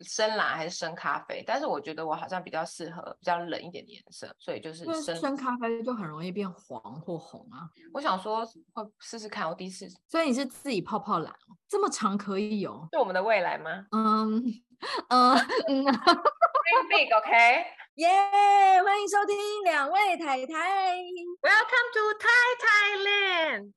[0.00, 7.68] 深蓝还是深咖啡，但是我觉得我好像比较适合比较冷一点的颜色，所以就是深深咖啡就很容易变黄或红啊。
[7.92, 9.88] 我想说会试试看，我第一次。
[10.06, 11.34] 所以你是自己泡泡蓝，
[11.68, 12.88] 这么长可以有？
[12.92, 13.86] 是我们的未来吗？
[13.90, 14.42] 嗯
[15.08, 15.36] 嗯
[15.68, 15.84] 嗯。
[15.84, 17.32] Dream big, OK？
[17.96, 18.08] 耶！
[18.78, 20.96] Yeah, 欢迎收听两位太太。
[21.42, 22.54] Welcome to Thai
[23.50, 23.72] Thailand。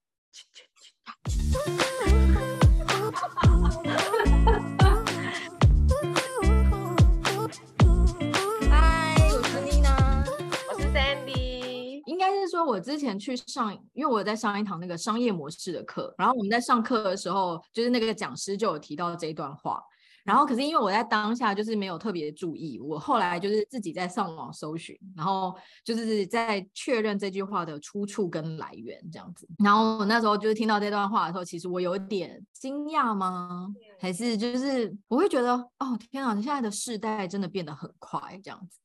[12.51, 19.81] 说我之前去上，因为我在上一堂那个商业模式的课，然后我们在上课的时候，就是那个讲师就有提到这一段话，
[20.23, 33.67] 然后可是因为我在当下就是没有特别注意，我后来就是自己在上网搜寻，然后就是在确认这句话的出处跟来源这样子，然后我那时候就是听到这段话的时候，其实我有点惊讶吗？
[33.99, 38.79] 还是就是我会觉得，哦天啊，现在的世代真的变得很快这样子。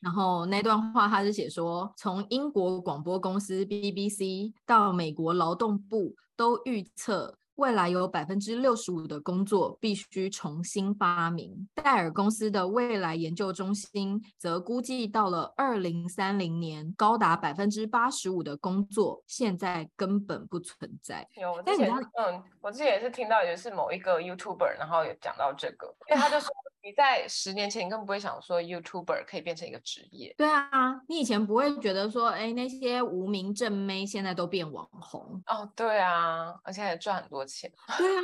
[0.00, 11.68] 然后那段话，他是写说，从英国广播公司 BBC 到美国劳动部，都预测未来有百分之六十五的工作必须重新发明。
[11.74, 21.26] 戴尔公司的未来研究中心则估计，到了二零三零年，高达百分之八十五的工作现在根本不存在。
[21.36, 26.48] 有，我之前嗯，我之前也是听到，也是某一个 YouTuber，然后有讲到这个，因为他就说。
[26.84, 30.34] 你在十年前，你根本不会想说 YouTuber 可以变成一个职业。
[30.36, 35.42] 对啊，你以前不会觉得说，哎，那些无名正妹现在都变网红。
[35.46, 37.72] 哦，对啊，而且还赚很多钱。
[37.96, 38.20] 对啊，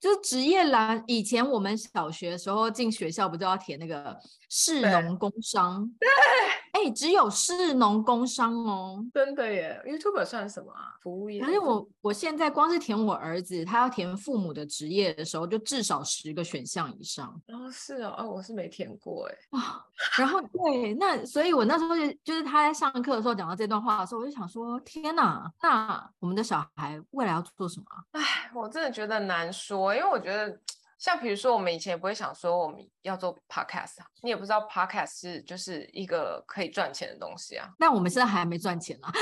[0.00, 1.04] 就是职业栏。
[1.06, 5.86] 以前我们小学的时候进学校，不就要填那个士农工商？
[6.00, 6.08] 对。
[6.72, 9.04] 哎，只有市农工商哦。
[9.12, 10.96] 真的耶，YouTuber 算什么啊？
[11.02, 11.42] 服务业。
[11.42, 17.28] 而且我我现在光是填我儿子，他要填父母的职业的时候，就至少十个选项以上。
[17.48, 17.90] 哦，是。
[17.90, 19.34] 是哦，哦，我是没填过哎。
[19.50, 19.84] 哇，
[20.16, 27.86] 然后对，那所以，我那时候就就是他在上课的时候讲到这段话的时候，我就想说，天哪，那我们的小孩未来要做什么？
[28.12, 30.56] 哎，我真的觉得难说，因为我觉得，
[31.00, 37.70] 像比如说，我们以前也不会想说我们要做 podcast，你也不知道 podcast 是就是一个可以赚钱的东西啊。
[37.78, 39.10] 那我们现在还没赚钱啊，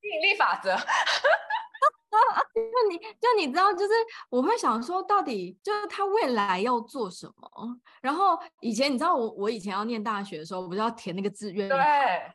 [0.00, 0.74] 吸引力法则。
[2.54, 3.92] 就你就你知道，就是
[4.30, 7.76] 我会想说，到底就是他未来要做什么？
[8.00, 11.68] 然后以前你知道我，我我以前要念大学的时候，我不是要填那个志愿？
[11.68, 11.78] 对。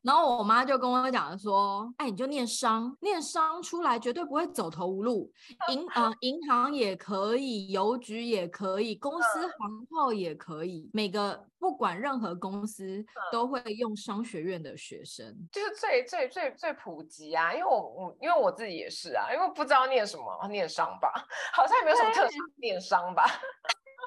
[0.01, 5.31] 然后我妈就跟我讲说：“哎，你就念商，念商出来绝对不会走投无路。
[5.72, 17.53] 银啊，银行也可以，邮局也可以，公司行号也可以，每个。”不管任何公司都会用商学院的学生，就是最最最最普及啊！
[17.53, 21.12] 因为我我因为我自己也是啊，因为不知道念什么，念商吧，
[21.53, 23.25] 好像也没有什么特长，念商吧。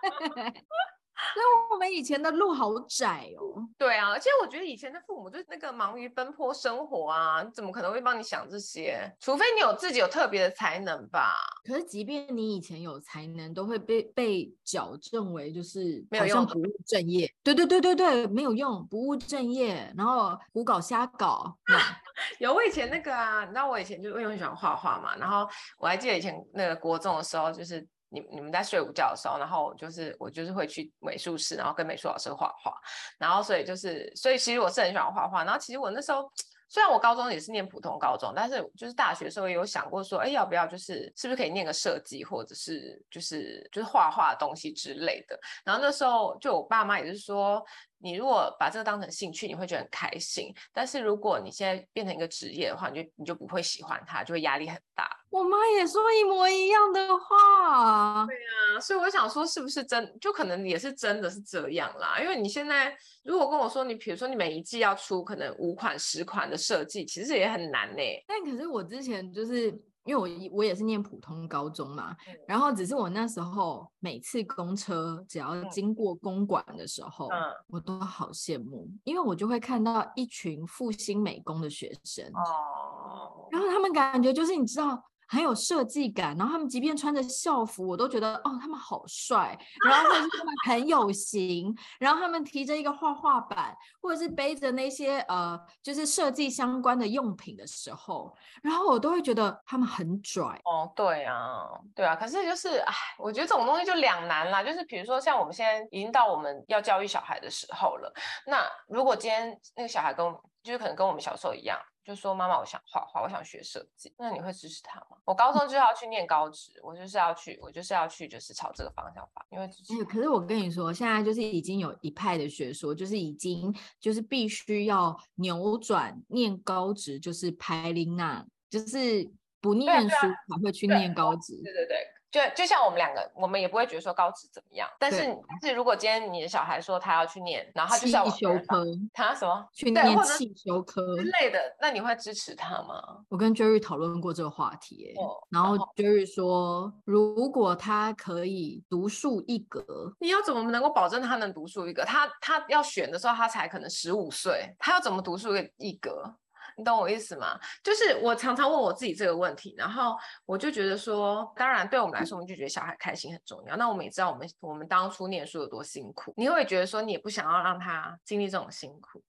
[1.36, 3.66] 那我们以前的路好窄哦。
[3.78, 9.10] 对啊，而且我觉得以前的父母就是那个忙于奔波生活啊，怎么可能会帮你想这些？
[9.20, 11.34] 除非你有自己有特别的才能吧。
[11.64, 17.32] 可是即便你以前有才能，都会被被矫正为就是没有用，不务正业。
[17.42, 21.56] 对对对对对，没有用，不务正业，然后胡搞瞎搞。
[22.38, 27.86] 有我以前那个啊，你知道我以前就因为很喜欢画画嘛，然后我还记得以前那个国中的时候就是。
[28.12, 32.72] 你你们在睡午觉的时候，然后就是我就是会去美术室，然后跟美术老师画画，
[33.18, 36.30] 然后所以就是所以其实我是很喜欢画画，然后其实我那时候
[36.68, 47.64] 虽然我高中也是念普通高中，但是就是大学的时候也有想过说，哎，要不要就是是不是可以念个设计，或者是就是就是画画的东西之类的，然后那时候就我爸妈也是说。
[48.02, 50.52] 你如果把这个当成兴趣，你会觉得很开心。
[50.72, 55.08] 但是如果你现在变成一个职业的话，你就你就不会喜欢它，就会压力很大。
[55.30, 58.26] 我妈也说一模一样的话。
[58.26, 60.18] 对啊，所以我想说，是不是真？
[60.20, 62.18] 就可能也是真的是这样啦。
[62.20, 68.02] 因为你现在如果跟我说，你比如说你每一季要出可能五款、十款的设计，其实也很难呢。
[68.26, 69.72] 但可是我之前就是。
[70.04, 77.38] 因为我我也是念普通高中嘛，嗯、然后只是我那时候每次公车只要经过公馆的时候，嗯、
[77.68, 85.02] 我都好羡慕，因为我就会看到一群复兴美工的学生，哦，然后他们感觉就是你知道。
[85.28, 89.58] 很有设计感，然后他们即便穿着校服，我都觉得哦，他们好帅。
[89.84, 100.42] 然后或者是他们 很有型，然后他们提着一个画画板，或者是背着那些呃，就是设计相关的用品的时候，然后我都会觉得他们很拽。
[100.64, 102.14] 哦，对啊，对啊。
[102.14, 104.62] 可是就是，哎，我觉得这种东西就两难啦。
[104.62, 108.12] 就是比如说，像我们现在已经到我们要教育小孩的时候了，
[108.46, 110.26] 那如果今天那个小孩跟
[110.62, 111.78] 就是可能跟我们小时候一样。
[112.04, 115.16] 就说妈妈，我想画画，我想学设计，那你会支持他吗？
[115.24, 119.46] 我高中就要去念高职，我就是要去，我就是要去，就是朝这个方向发。
[119.50, 119.68] 因为
[120.04, 131.54] 可是我跟你说，现在就是已经有一派的学说，就是已经就是必须要扭转念高职，就是排林娜，就是不念书才会去念高职。
[131.62, 131.98] 对对对。
[132.32, 135.18] 就就像我们两个，我们也不会觉得说高职怎么样，但是
[135.60, 143.18] 但是如果今天你的小孩说他要去念，然后他就是要修科，他什么去念汽修科之类的，那你会支持他吗？
[143.28, 149.84] 我跟 Jerry 讨论过这个话题，欸，哦，然后 Jerry 说，如果他可以独树一格，
[150.18, 152.02] 你要怎么能够保证他能独树一格？
[152.02, 156.34] 他他要选的时候，他才可能十五岁，他要怎么独树一格？
[156.76, 157.58] 你懂我意思吗？
[157.82, 160.16] 就是我常常问我自己这个问题，然后
[160.46, 163.76] 我就觉得说，当然对我们来说，我们就觉得小孩开心很重要。
[163.76, 169.22] 那我们也知道，我们我们当初念书有多辛苦，你会觉得说，你也不想要让他经历这种辛苦，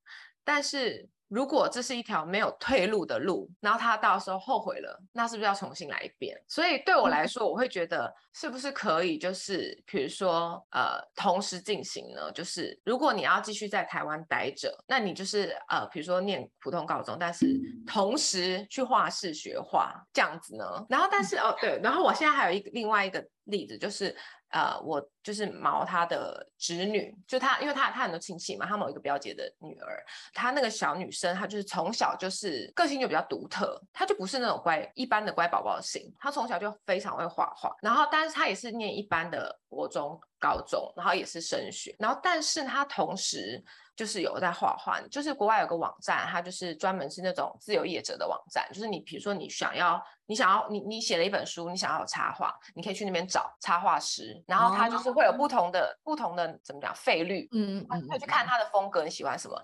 [0.44, 1.10] 但是。
[1.34, 6.40] 如果这是一条没有退路的路，然后他到时候后悔了，那是不是要重新来一遍？
[6.48, 12.32] 所以对我来说，我会觉得是不是可以，就是比如说，呃，同时进行呢？
[12.34, 20.86] 就是如果你要继续在台湾待着，那你就是呃，比如说念普通高中，但是同时去画室学画这样子呢？
[20.88, 24.16] 然后，但是哦，对，然后我现在还有一个另外一个例子，就是。
[24.54, 43.64] 呃，我就是毛他的侄女，就他，因为他他很多亲戚嘛，他某一个表姐的女儿，她那个小女生，她就是从小就是个性就比较独特，她就不是那种乖一般的乖宝宝型，她从小就非常会画画，然后但是她也是念一般的国中、高中，然后也是升学，然后但是他同时。
[43.96, 59.64] 就是有在画画，就是国外有个网站，它就是专门是那种自由业者的网站，就是你比如说你想要，你想要你你写了一本书，你想要插画，你可以去那边找插画师，然后他就是会有不同的、哦、不同的怎么讲费率，嗯嗯嗯，可以去看他的风格，你喜欢什么。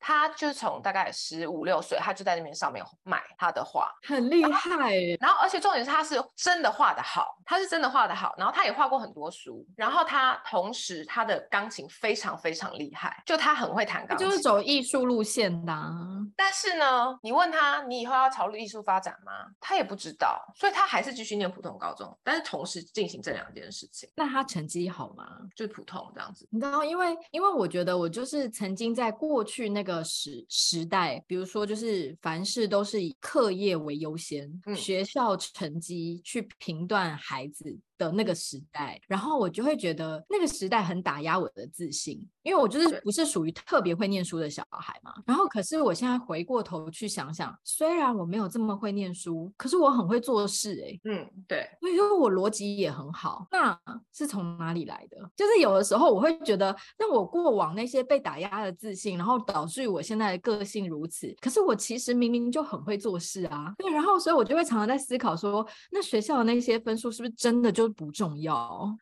[0.00, 4.96] 他就从大概十五六岁，他就在那边上面买他的画，很厉害。
[5.20, 8.34] 然后，而且重点是他是真的画的好，他是真的画的好。
[8.38, 9.62] 然后他也画过很多书。
[9.76, 15.92] 然后他同时他的钢琴非常非常厉害，就他很会弹钢琴，就是走艺术路线的啊。
[16.34, 19.32] 但是呢，你问他你以后要朝艺术发展吗？
[19.60, 24.08] 他也不知道，所以他还是继续念普通高中，但是同时进行这两件事情。
[24.16, 25.26] 那他成绩好吗？
[25.54, 26.48] 就是普通这样子。
[26.50, 29.89] 你知道，因为因为我觉得我就是曾经在过去那个。
[29.90, 37.78] 个时时代，比如说，就是凡事都是以课业为优先，嗯、学校成绩去评断孩子。
[38.00, 45.12] 的那个时代，然后我就会觉得那个时代很打压我的自信，因为我就是不是属于特别会念书的小孩嘛。
[45.26, 51.00] 然后可是我现在回过头去想想，虽然我没有这么会念书，可是我很会做事哎、欸。
[51.04, 51.68] 嗯，对。
[51.78, 53.78] 所以说我逻辑也很好，那
[54.14, 55.18] 是从哪里来的？
[55.36, 61.36] 就是有的时候我会觉得，那我过往那些被打压的自信，然后导致于我现在的个性如此。
[61.38, 63.74] 可是我其实明明就很会做事啊。
[63.76, 68.96] 对，然后所以我就会常常在思考说，那学校的那些分数是不是真的就不重要，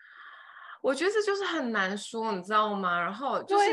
[0.81, 3.01] 我觉得这就是很难说，你知道吗？
[3.01, 3.67] 然后就是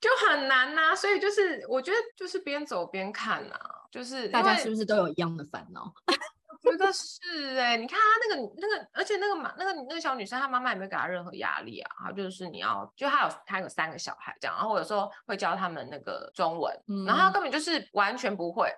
[0.00, 5.92] 就很难呐、啊，所以就是我觉得就是边走边看呐、啊，就是大家是不是都有一样的烦恼？
[6.64, 18.72] 我觉得是哎、欸，你看他那个那个，而且那个妈那个那个小女生，她妈妈也没有给她任何压力啊，她就是你要就她有她有三个小孩这样，然后我有时候会教他们那个中文，嗯、然后她根本就是完全不会。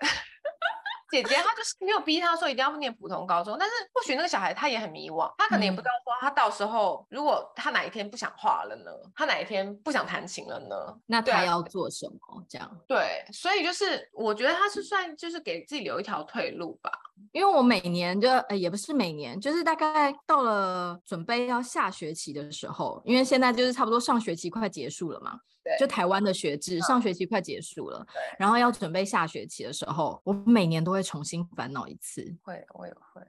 [1.22, 8.90] 姐姐她就是没有逼她说一定要念普通高中，但是或许那个小孩他也很迷惘，他可能也不知道说他到时候如果他哪一天不想画了呢？
[9.14, 10.74] 他哪一天不想弹琴了呢？
[11.06, 12.44] 那他要做什么？
[12.48, 16.90] 这样对，所以就是我觉得他是算就是给自己留一条退路吧。
[17.32, 25.38] 因为我每年就呃也不是每年，就是大概到了准备要下学期的时候，因为现在就是差不多上学期快结束了嘛。
[25.78, 28.06] 就台湾的学制，上学期快结束了，
[28.38, 32.36] 然后要准备下学期的时候，我每年都会重新烦恼一次。
[32.42, 33.22] 会，我也会，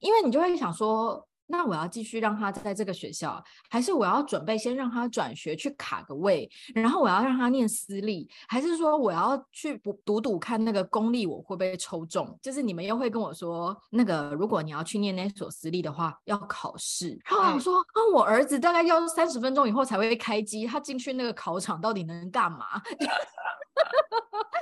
[0.00, 1.26] 因为你就会想说。
[1.52, 12.38] 那我要继续让他在这个学校，还是我要准备先让他转学去卡个位，然后我要让他念私立，还是说我要去赌赌赌看那个公立我会不会抽中？
[12.40, 17.20] 就是你们又会跟我说，那个如果你要去念那所私立的话，要考试。
[17.26, 22.66] 然后我说，啊，我儿子大概要三十分钟以后才会开机，他进去那个考场到底能干嘛？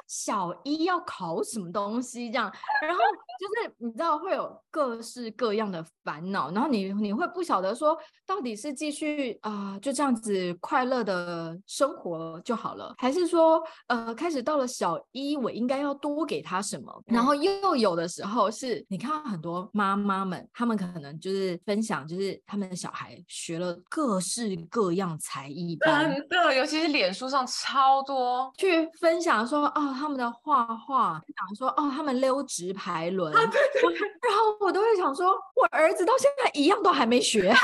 [0.07, 2.31] 小一要考什么东西？
[2.31, 3.00] 这样，然后
[3.39, 7.97] 就是你知道会有各式各样的烦恼，然后你你会不晓得说
[8.27, 17.03] 到底是继续啊、呃、就这样子快乐的生活就好了，还是说呃开始到了小一我应该要多给他什么？
[17.07, 29.97] 然后又有的时候是你看到很多妈妈们，他们可能就是分享，就是他们的小孩学了各式各样才艺班，对，尤其是脸书上超多去分享说哦。
[29.99, 37.40] 他们的画画，讲说哦，他们溜直排轮，啊、对对对，然后我都会想说，我儿子到现在一样都还没学。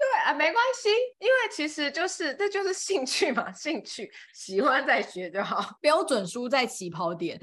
[0.00, 0.88] 对啊，没关系，
[1.18, 7.40] 因为其实就是这就是兴趣嘛，兴趣喜欢再学就好， 标准输在起跑点。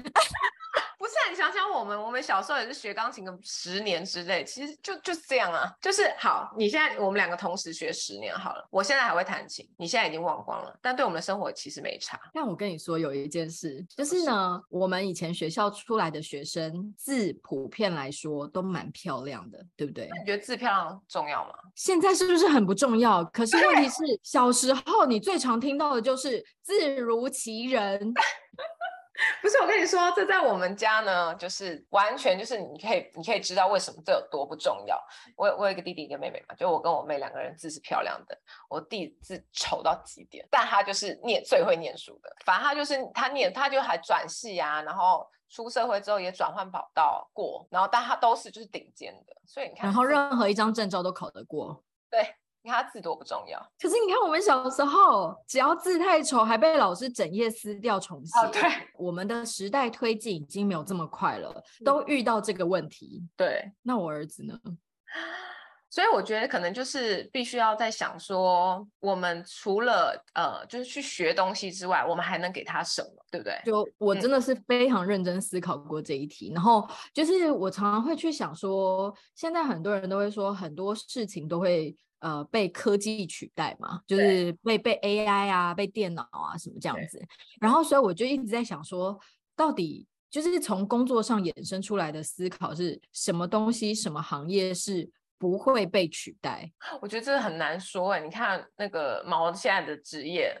[1.06, 6.52] 不是啊，你想想我们，我们小时候也是学钢琴个十年之类，其实就就是这样啊，就是好。
[6.58, 12.18] 你现在我们两个同时学十年好了，我现在还会弹琴，你现在已经忘光了，但对我们的生活其实没差。
[12.34, 20.10] 但我跟你说有一件事，就是呢，我们以前学校出来的学生字普遍来说都蛮漂亮的，对不对？
[20.18, 21.54] 你觉得字漂亮重要吗？
[21.76, 23.24] 现在是不是很不重要？
[23.26, 28.12] 可是问题是，小时候你最常听到的就是字如其人。
[29.40, 35.02] 不是，我跟你说，这在我们家呢，就是完全就是你可以，你可以知道为什么这有多不重要。
[35.36, 42.30] 我有我有一个弟弟一个妹妹嘛，就我跟我妹两个人字是漂亮的，我弟字丑到极点，但他就是念最会念书的。
[42.44, 52.34] 反正他就是他念，他就还转系啊，然后出社会之后也转换跑道过，然后但他都是就是顶尖的，所以你看，然后任何一张证照都考得过，对。
[52.66, 58.36] 你看他字多不重要，可是你看我们小时候，只要字太丑，还被老师整夜撕掉重写。
[58.40, 58.62] 哦，对，
[58.98, 63.22] 我们的时代推进已经没有这么快了，都遇到这个问题。
[63.36, 64.58] 对，那我儿子呢？
[65.88, 73.56] 所以我觉得可能就是必须要在想说，我们除了呃，就是去学东西之外，我们还能给他什么，对不对？
[73.64, 81.96] 就我真的是非常认真思考过这一题，嗯、然后就是我常常会去想说，现在很多人都会说很多事情都会。
[82.20, 87.22] 呃，被科技取代嘛，就是被被 AI 啊，被电脑啊什么这样子。
[87.60, 89.18] 然后，所以我就一直在想说，
[89.54, 96.72] 到底就是从工作上衍生出来的思考是什么东西，什么行业是不会被取代？
[97.02, 98.20] 我觉得这很难说哎。
[98.20, 100.58] 你看那个毛现在的职业，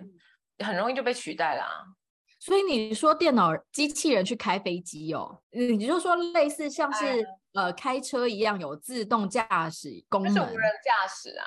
[0.58, 1.96] 很容易就被取代啦、啊。
[2.38, 7.26] 所以你说电脑机器人去开飞机哦，你就说类似像是。
[7.56, 11.46] 哎呃，开车一样有自动驾驶功能，是无人驾驶啊，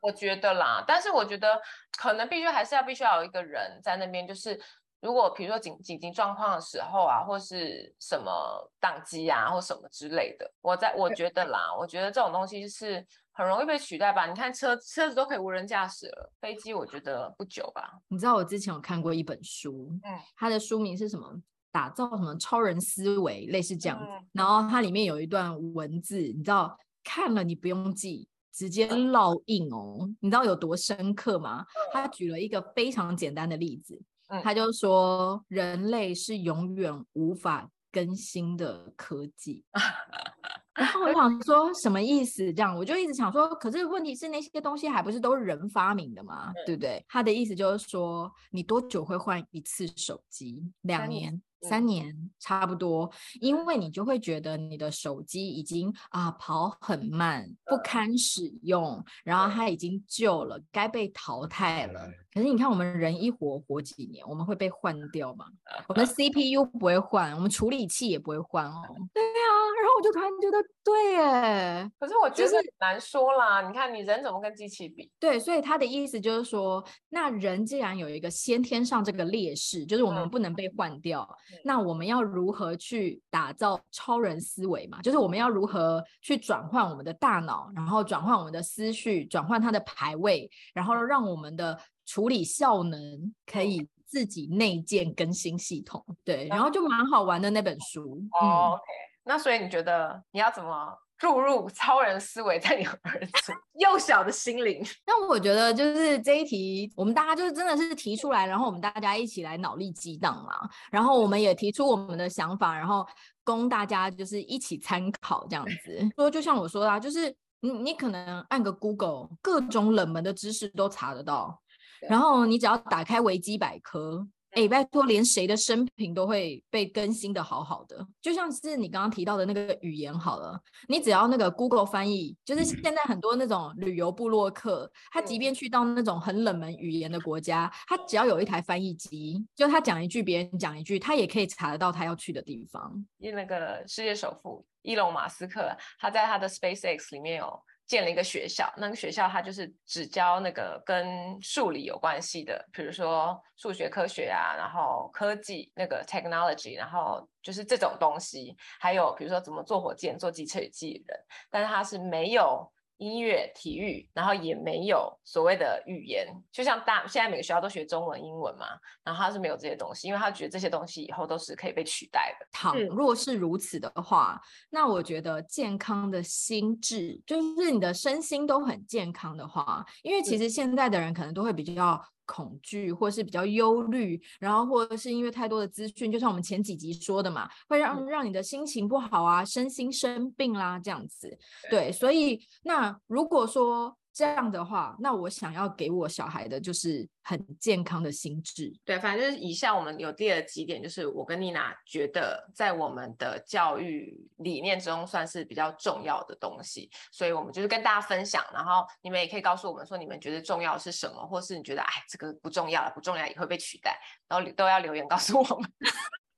[0.00, 0.82] 我觉得啦。
[0.86, 1.60] 但是我觉得
[1.96, 4.58] 可能必须还是要必须要有一个人在那边，就是
[5.00, 14.26] 如果比如说紧紧急状况的时候啊，或是什么宕机啊，或什么之类的，我在我觉得啦，我觉得这种东西是很容易被取代吧。
[14.26, 17.92] 你看车车子都可以无人驾驶了，飞机我觉得不久吧。
[18.08, 21.30] 你知道我之前有看过一本书，嗯，它的书名是什么？
[21.70, 24.04] 打造什么超人思维，类似这样子。
[24.04, 30.08] 嗯、然后它里面有一段文字，你知道看了你不用记，直接烙印哦。
[30.20, 31.64] 你知道有多深刻吗？
[31.92, 34.00] 他举了一个非常简单的例子，
[34.42, 39.64] 他就说人类是永远无法更新的科技。
[40.74, 42.52] 然后我想说什么意思？
[42.54, 46.52] 这样我就一直想说，可是问题是那些东西还不是都是人发明的吗？
[46.64, 47.04] 对不对？
[47.08, 50.62] 他的意思就是说，你多久会换一次手机？
[50.82, 51.42] 两年。
[51.62, 53.10] 三年差不多，
[53.40, 62.08] 因为你就会觉得你的手机已经啊跑很慢，不堪使用，然后它已经旧了，该被淘汰了。
[62.34, 65.46] 可是你看，我们人一活活几年，我们会被换掉吗？
[65.88, 68.82] 我们 CPU 不会换，我们处理器也不会换哦。
[69.14, 71.90] 对啊，然后我就突然觉得，对耶。
[71.98, 73.62] 可是我觉得很难说啦。
[73.66, 75.10] 你看，你人怎么跟机器比？
[75.18, 81.28] 对，所以他的意思就是说，那人既然有一个先天上这个劣势，就是我们不能被换掉，
[81.64, 85.00] 那我们要如何去打造超人思维嘛？
[85.00, 91.76] 就是我们要如何去转换我们的大脑，然后转换我们的思绪，转换它的排位，然后让我们的。
[92.08, 98.26] 处理效能可以自己内建更新系统，对，然后就蛮好玩的那本书。
[98.32, 98.82] 哦、嗯 oh，OK，
[99.24, 104.82] 那所以你觉得你要怎么注入超人思维在你儿子 幼小的心灵？
[105.06, 110.54] 那我觉得就是这一题，我们大家就是真的是提出来，然后我们大家一起来脑力激荡嘛，
[110.90, 113.06] 然后我们也提出我们的想法，然后
[113.44, 116.08] 供大家就是一起参考这样子。
[116.16, 121.60] 说就像我说的啊，就是你你可能按个 Google，各种冷门的知识都查得到。
[122.08, 128.06] 然后你只要打开维基百科，哎，拜托，连谁的生平都会被更新的好好的。
[128.20, 142.92] 就像是你刚刚提到的那个语言好了，你只要那个 Google 翻译，就是现在很多那种旅游部落客，他即便去到那种很冷门语言的国家，他只要有一台翻译机，就他讲一句，别人讲一句，他也可以查得到他要去的地方。
[143.18, 147.62] 因为那个世界首富伊隆马斯克，他在他的 SpaceX 里面有。
[147.88, 161.18] 建了一个学校，那个学校它就是只教那个跟数理有关系的，比如说数学、科学啊，然后科技那个 technology，然后就是这种东西，还有比如说怎么做火箭、做机车与机器人，
[161.50, 168.66] 但是它是没有音乐、体育，然后也没有所谓的语言，就像大现在每个学校都学中文、英文嘛，
[169.02, 172.46] 然后他是没有这些东西，因为他觉得这些东西以后都是可以被取代的。
[172.52, 174.40] 倘若是如此的话，
[174.70, 182.00] 那我觉得健康的心智，就是你的身心都很健康的话，因为其实现在的人可能都会比较。
[182.28, 191.36] 恐惧，或是比较忧虑，然后或者是因为太多的资讯，就像我们前几集说的嘛，会让让你的心情不好啊，身心生病啦，这样子。
[191.70, 193.96] 对，所以那如果说。
[194.18, 198.76] 这样的话，那我想要给我小孩的就是很健康的心智。
[198.84, 208.44] 对，反正就是以下我们有列了几点，就是我跟妮娜觉得在我们的教育理念中算是比较重要的东西，所以我们就是跟大家分享。
[208.52, 213.96] 然后你们也可以告诉我们说，你们觉得重要是什么，或是你觉得哎这个不重要了，不重要也会被取代，
[214.26, 215.70] 然后都要留言告诉我们。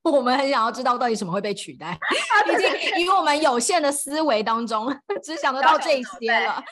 [0.10, 1.98] 我们很想要知道到底什么会被取代，
[2.46, 4.88] 毕竟以我们有限的思维当中，
[5.22, 6.62] 只想得到这些了。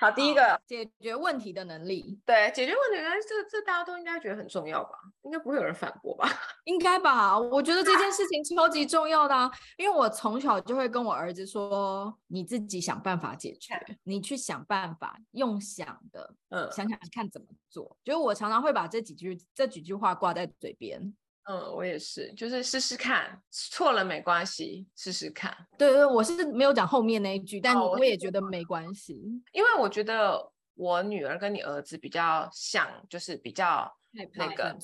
[0.00, 4.90] 好，第一个解决问题的能力，对，解决问题的能力，这这大家都应该觉得很重要吧？
[5.22, 6.28] 应该不会有人反驳吧？
[6.64, 7.38] 应该吧？
[7.38, 17.96] 我觉得这件事情超级重要的啊，因为我从小就会跟我儿子说，你自己想办法解决，你去想办法，用想的，嗯，想想看怎么做。
[18.02, 21.14] 就是我常常会把这几句这几句话挂在嘴边。
[21.48, 25.56] 嗯，我也是，就是试试看，错了没关系，试试看。
[25.78, 33.88] 对对，我是没有讲后面那一句，但我也觉得没关系，哦，因为我觉得我女儿跟你儿子比较像，就是比较
[34.34, 34.76] 那个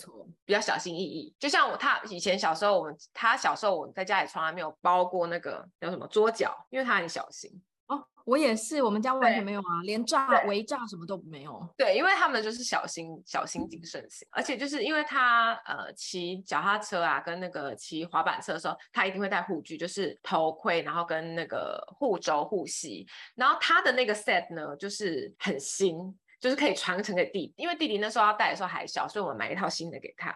[0.45, 1.35] 比较小心翼翼。
[1.39, 7.51] 就像我他以前小时候，我们他小时候我在家里从来没有包过那个叫什么桌角，因为他很小心。
[8.25, 11.69] 我也是，我们家完全没有啊，连炸、围炸什么都没有。
[11.77, 26.15] 对，因为他们就是小心、小心谨慎型，而且就是因为他呃骑脚踏车啊，跟那个骑滑板车的时候，他一定会戴护具，就是头盔，然后跟那个护肘、护膝，然后他的那个 set 呢，就是很新。
[26.43, 30.29] 就是可以传承给弟弟，因为弟弟那时候要戴的时候还小，所以我们买一套新的给他。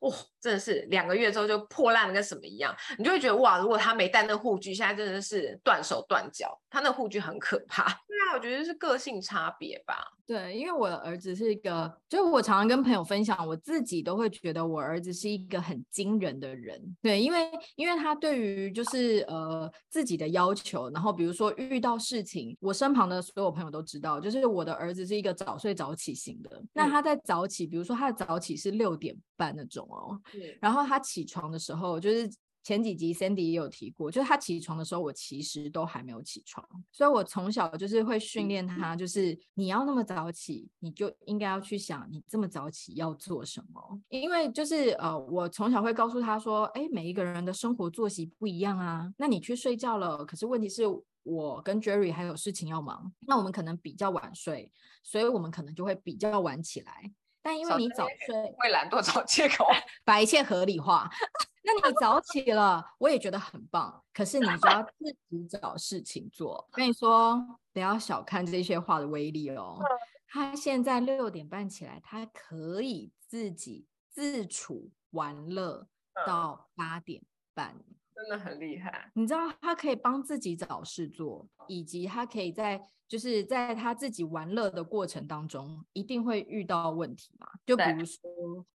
[0.00, 6.60] 哇，真的是两个月之后就破烂了跟什么一样，你就会觉得哇，如果他没戴那护具，现在真的是断手断脚。
[6.68, 7.84] 他那护具很可怕。
[7.84, 10.06] 对啊，我觉得是个性差别吧。
[10.26, 16.80] 对，因为我的儿子是一个，就我常常跟朋友分享，我自己都会觉得我儿子是一个很惊人的人。
[17.02, 26.62] 对，因为因为他对于就是呃自己的要求，然后比如说遇到事情，我身旁的所有朋友都知道，就是我的儿子是一个早睡早起型的。
[26.72, 30.18] 那他在早起，比如说他的早起是六点半那种哦，
[30.60, 32.30] 然后他起床的时候就是。
[32.64, 50.84] 前几集 Sandy 也有提过，就是他起床的时候，我其实都还没有起床，所以我从小就是会训练他，就是你要那么早起，你就应该要去想你这么早起要做什么，因为就是呃，我从小会告诉他说，哎，每一个人的生活作息不一样啊，那你去睡觉了，可是问题是
[51.22, 54.72] 我跟 Jerry 还有事情要忙，那我们可能比较晚睡，
[55.02, 57.12] 所以我们可能就会比较晚起来，
[57.44, 59.66] 但因为你早睡，会懒惰找借口，
[60.02, 61.10] 把一切合理化。
[61.62, 64.02] 那你早起了，我也觉得很棒。
[64.14, 66.66] 可是你就要自己找事情做。
[66.72, 69.78] 跟你说，不要小看这些话的威力哦。
[70.26, 75.86] 他现在六点半起来，他可以自己自处玩乐
[76.26, 77.76] 到八点半，
[78.14, 79.10] 真的很厉害。
[79.14, 82.80] 你知道他可以帮自己找事做，以及他可以在。
[83.06, 87.46] 就是在他自己玩乐的过程当中，一定会遇到问题嘛？
[87.66, 88.18] 就比如说，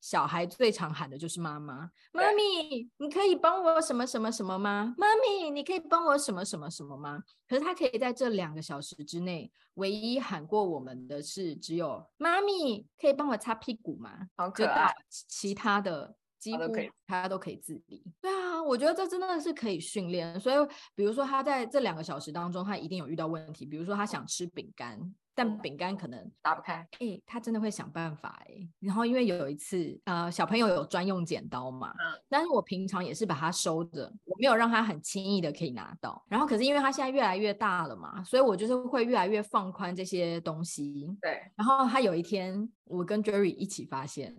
[0.01, 4.95] 小孩最常喊的就是妈妈，妈咪，你可以帮我什么什么什么吗？
[4.99, 7.23] 妈咪，你可以帮我什么什么什么吗？
[7.49, 14.29] 可是他可以在这两个小时之内，唯一喊过我们的是只有妈咪，可以帮我擦屁股吗？
[14.37, 16.17] 好可爱，其他的。
[16.39, 16.63] 几乎
[17.07, 20.39] 他都可以自理，对啊，我觉得这真的是可以训练。
[20.39, 25.15] 所以，比如说他在这两个小时当中，他一定有遇到问题，比如说他想吃饼干。
[25.39, 28.71] 但饼干可能打不开，哎、欸，他真的会想办法哎、欸。
[28.81, 36.25] 然后因为有一次，呃，小朋友有专用剪刀嘛，嗯，但是我平常也是把它收着，我没有让他很轻易的可以拿到。
[36.31, 41.15] 然后可是因为他现在越来越大了嘛，所以我就是会越来越放宽这些东西。
[41.21, 41.39] 对。
[41.55, 44.37] 然后他有一天，我跟 Jerry 一起发现，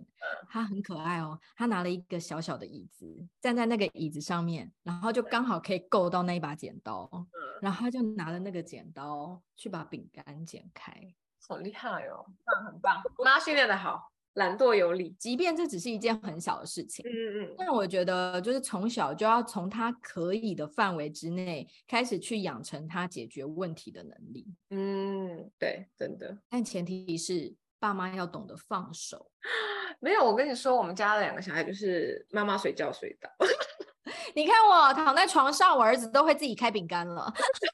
[0.48, 7.28] 他很可爱哦，他拿了一个小小的椅子，站在那个椅子上面，然后就刚好可以够到那一把剪刀，嗯，
[7.62, 10.92] 然后他就拿了那个剪刀去把饼干剪开。
[11.46, 13.02] 好厉害哦，棒，很棒！
[13.24, 15.16] 妈训练的好，懒惰有理。
[15.18, 24.46] 即便这只是一件很小的事情，嗯嗯嗯，但我觉得就是从小就要从他可以的范围之内开始去养成他解决问题的能力。
[24.70, 26.36] 嗯，对，真的。
[26.50, 29.30] 但前提是爸妈要懂得放手。
[30.00, 33.28] 没有，我跟你说，我们家的两个小孩就是妈妈随叫随到。
[34.34, 37.32] 你看我躺在床上，我儿子都会自己开饼干了。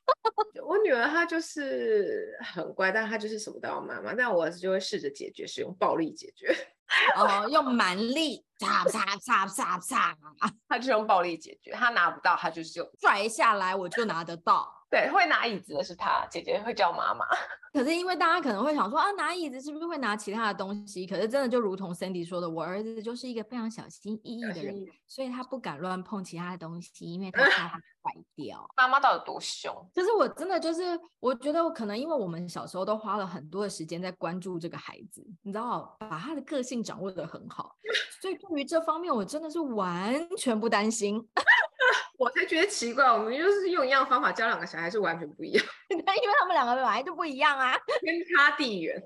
[0.66, 4.14] 我女儿她就是很乖，但她就是什么都要妈妈。
[4.14, 6.56] 但我儿子就会试着解决，使用暴力解决。
[7.16, 10.14] 哦，用蛮力，嚓嚓嚓嚓嚓，
[10.68, 11.72] 他就用暴力解决。
[11.72, 14.72] 他拿不到，他就是用拽下来，我就拿得到。
[14.90, 17.26] 对，会拿椅子的是他，姐姐会叫妈妈。
[17.72, 21.04] 可是因为大家可能会想说啊，拿椅子是不是会拿其他的东西？
[21.04, 27.70] 可是真的就如同 Sandy 说的，我儿子就是一个非常小心翼翼的人，所以他不敢乱碰其他的东西，因为他怕他
[28.04, 28.64] 坏掉。
[28.76, 29.74] 妈妈到底多凶？
[29.92, 37.74] 就是我真的就是，我觉得我可能因为我们小时候都花了很多的时间在关注这个孩子，你知道，把他的个性掌握的很好，
[38.20, 41.26] 所以对于这方面我真的是完全不担心。
[42.16, 45.64] 我才觉得奇怪，我们就是用一样方法教两个小孩是完全不一样，
[46.06, 48.96] 但因为他们两个本来就不一样啊， 天差地远。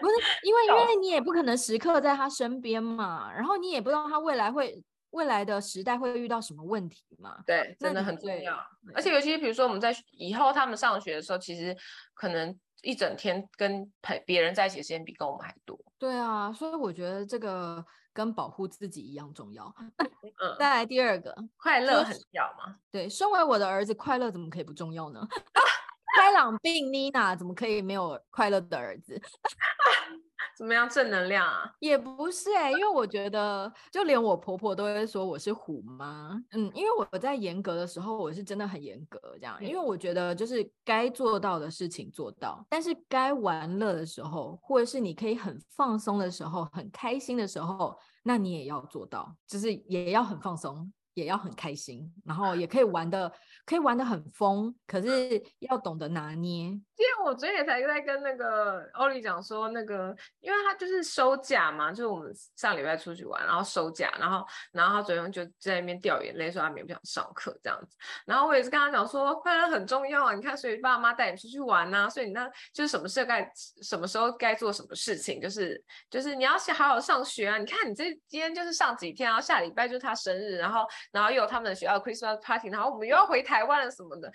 [0.00, 7.38] 不是因为因为你也不可能时刻在他身边嘛，然后你也不知道他未来会未来的时代会遇到什么问题嘛。
[7.46, 8.58] 对，真的很重要。
[8.94, 11.74] 而且尤其是比如说我们在以后他们上学的时候，其实
[12.14, 15.78] 可能一整天跟陪别人在一起的时间比跟我们还多。
[15.98, 17.82] 对啊，所以我觉得这个。
[18.12, 19.72] 跟保护自己一样重要。
[20.42, 22.76] 嗯，再来第二个，快乐很重要吗？
[22.90, 25.26] 对，身为我的儿子，快乐怎么可以不重要呢？
[26.16, 29.20] 开朗病妮娜怎么可以没有快乐的儿子？
[30.56, 31.70] 怎么样正能量啊？
[31.80, 36.40] 也不是哎、欸，因为我觉得，就连我婆婆都会说我是虎妈。
[36.52, 50.92] 嗯，因为我在严格的时候，我是真的很严格这样，因为我觉得就是该做到的事情做到，但是该玩乐的时候，或者是你可以很放松的时候，很开心的时候，那你也要做到，就是也要很放松。
[51.14, 53.30] 也要很开心，然后也可以玩的，
[53.66, 56.66] 可以玩的很疯，可是要懂得拿捏。
[57.00, 67.96] 因为我昨天也才在跟那个欧丽讲说，那个因为他就是收假嘛，就是我们上礼拜出去玩，然后收假，然后然后他昨天就在那边掉眼泪，说他明天不想上课这样子。
[68.26, 73.50] 然后我也是跟他讲说，快乐很重要啊，你看，所以爸妈带你出去玩啊，所以你那就是什么事该
[73.82, 77.56] 什么时候该做什么事情，就是就是你要好好上学啊。
[77.56, 80.86] 你看你这今天就是上几天，然后下礼拜就是他生日，然后。
[81.12, 84.32] 然后又有他们的学校 Christmas party，然后我们又要回台湾了什么的，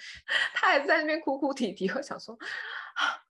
[0.54, 1.90] 他还在那边哭哭啼啼。
[1.92, 2.38] 我想说，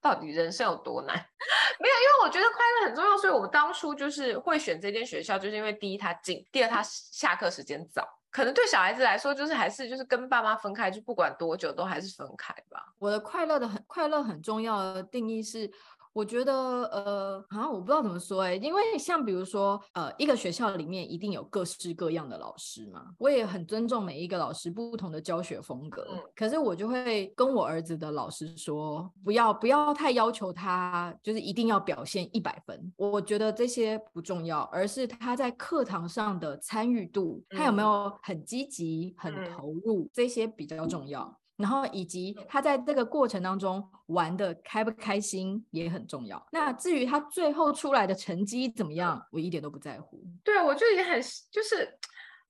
[0.01, 1.15] 到底人生有多难？
[1.79, 8.07] 没有，因为我觉得快乐很重要，所以我们当初就是会选这间学校，就是因为第一它近，第二他下课时间早。
[8.31, 12.93] 可能对小孩子来说，就是还是就是跟爸妈分开，就不管多久都还是分开吧。
[12.99, 15.71] 我的快乐的很快乐很重要的定义是。
[16.15, 41.37] 我觉得，呃，好像我不知道怎么说，哎，因为像比如说，呃，一个学校里面一定有各式各样的老师嘛，我也很尊重每一个老师不同的教学风格，嗯，可是我就会跟我儿子的老师说，不要不要太要求他，就是一定要表现一百分，我觉得这些不重要，而是他在课堂上的参与度，他有没有很积极、很投入，这些比较重要。
[41.57, 46.45] 然后以及他在这个过程当中玩的开不开心也很重要。
[46.51, 50.23] 那至于他最后出来的成绩怎么样，我一点都不在乎。
[50.43, 51.97] 对，我就也很就是。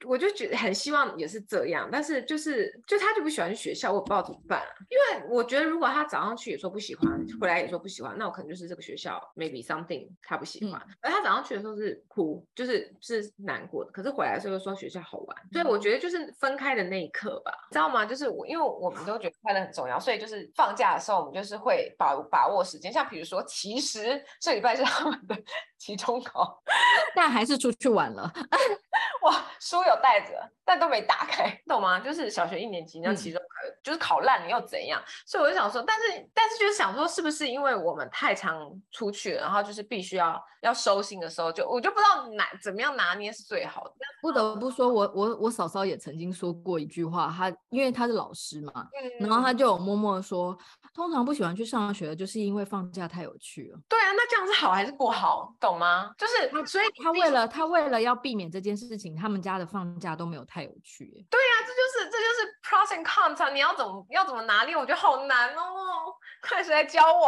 [0.06, 4.68] 我就觉得很希望也是这样，但是就是就他就不喜欢去学校，我不知道怎么办啊。
[4.90, 10.82] 因为我觉得如果他早上去也说不喜欢，回来也说不喜欢，那我可能就是这个学校 maybe something 他不喜欢。
[10.88, 15.38] 嗯、而他早上去的时候是哭，就是是难过的，可是回来的时候又说学校好玩。
[15.52, 18.06] 所以我觉得就是分开的那一刻吧，知道吗？
[18.06, 25.36] 就是我因为我们都觉得快乐很重要，所以就是放假的时候我们就是会把把握时间，像比如说其实这礼拜是他们的
[25.80, 26.62] 期中考，
[27.16, 28.32] 但还是出去玩了。
[29.24, 32.00] 哇，书有袋子，但都没打开，懂吗？
[32.00, 33.42] 就是小学一年级，那期中
[33.84, 35.02] 就是考烂，了又怎样？
[35.26, 43.94] 所以我就想说，但是但是就是想说，是不是因为我们太常出去了，然后就是必须要要收心的时候，就我就不知道拿怎么样拿捏是最好的。
[44.22, 48.88] 不得不说，我我我嫂嫂也曾经说过一句话，她因为她是老师嘛，
[49.22, 50.58] 嗯、然后她就有默默说，
[50.94, 53.80] 通常不喜欢去上学的，就是因为放假太有趣了。
[53.88, 55.54] 对啊，那这样是好还是不好？
[55.60, 56.12] 懂吗？
[56.18, 61.06] 就是所以他为了他为了要避免这件事情，他们家的放假都没有太有趣。
[61.30, 64.76] 对呀、啊，这就是这就是 pros and cons 啊，你要怎么要怎么拿捏？
[64.76, 67.28] 我觉得好难哦，快谁来教我？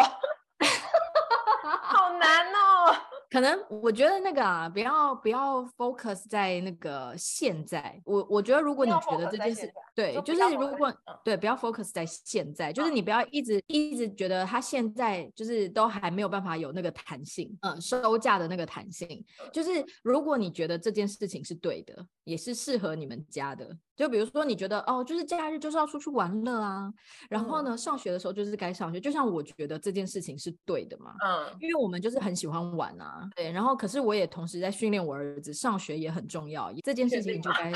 [1.81, 2.95] 好难哦。
[3.29, 8.01] 可能我觉得那个啊，不要不要 focus 在那个现在。
[8.05, 19.23] 我我觉得如果你觉得这件事，对，就是如果对，不要 focus 在现在，就是你不要一直一直觉得他现在就是都还没有办法有那个弹性，嗯，收价的那个弹性。
[19.51, 26.93] 就是如果你觉得这件事情是对的，也是适合你们家的，就比如说，你觉得哦，就是假日就是要出去玩乐啊，
[27.29, 29.01] 然后呢，上学的时候就是该上学。
[29.01, 33.51] 就像我觉得这件事情是对的嘛，嗯，因为我们就是很喜欢玩啊，对。
[33.51, 37.73] 然后可是我也同时在训练我儿子，上学也很重要，这件事情就该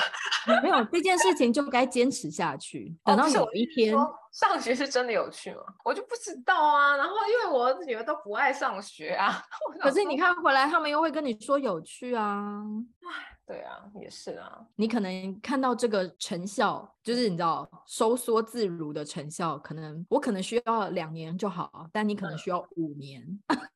[0.61, 3.97] 没有这件事情就该坚持下去，等到有一天。
[3.97, 5.61] 哦上学是真的有趣吗？
[5.83, 6.95] 我就不知道啊。
[6.95, 9.43] 然后因为我儿子女儿都不爱上学啊。
[9.81, 12.63] 可是你看回来，他们又会跟你说有趣啊。
[13.03, 14.59] 唉，对啊，也是啊。
[14.75, 23.21] 你可能看到这个成效，就是你知道收缩自如的成效，可能我可能需要两年就好，但你可能需要五年。
[23.47, 23.57] 嗯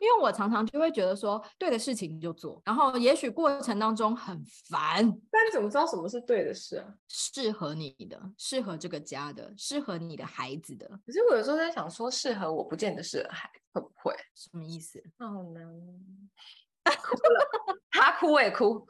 [0.00, 6.86] 因为我常常就会觉得说，对的事情就做，然后也许过程当中很烦，但你怎么知道什么是对的事啊？
[7.08, 10.86] 适合你的，适合这个家的，适合你的孩子的。
[11.04, 14.14] 可是我有时候在想说，适合我不见得适合孩子，会不会？
[14.34, 15.02] 什么意思？
[15.18, 15.64] 好难。
[16.84, 18.86] 哭了，他哭我也哭。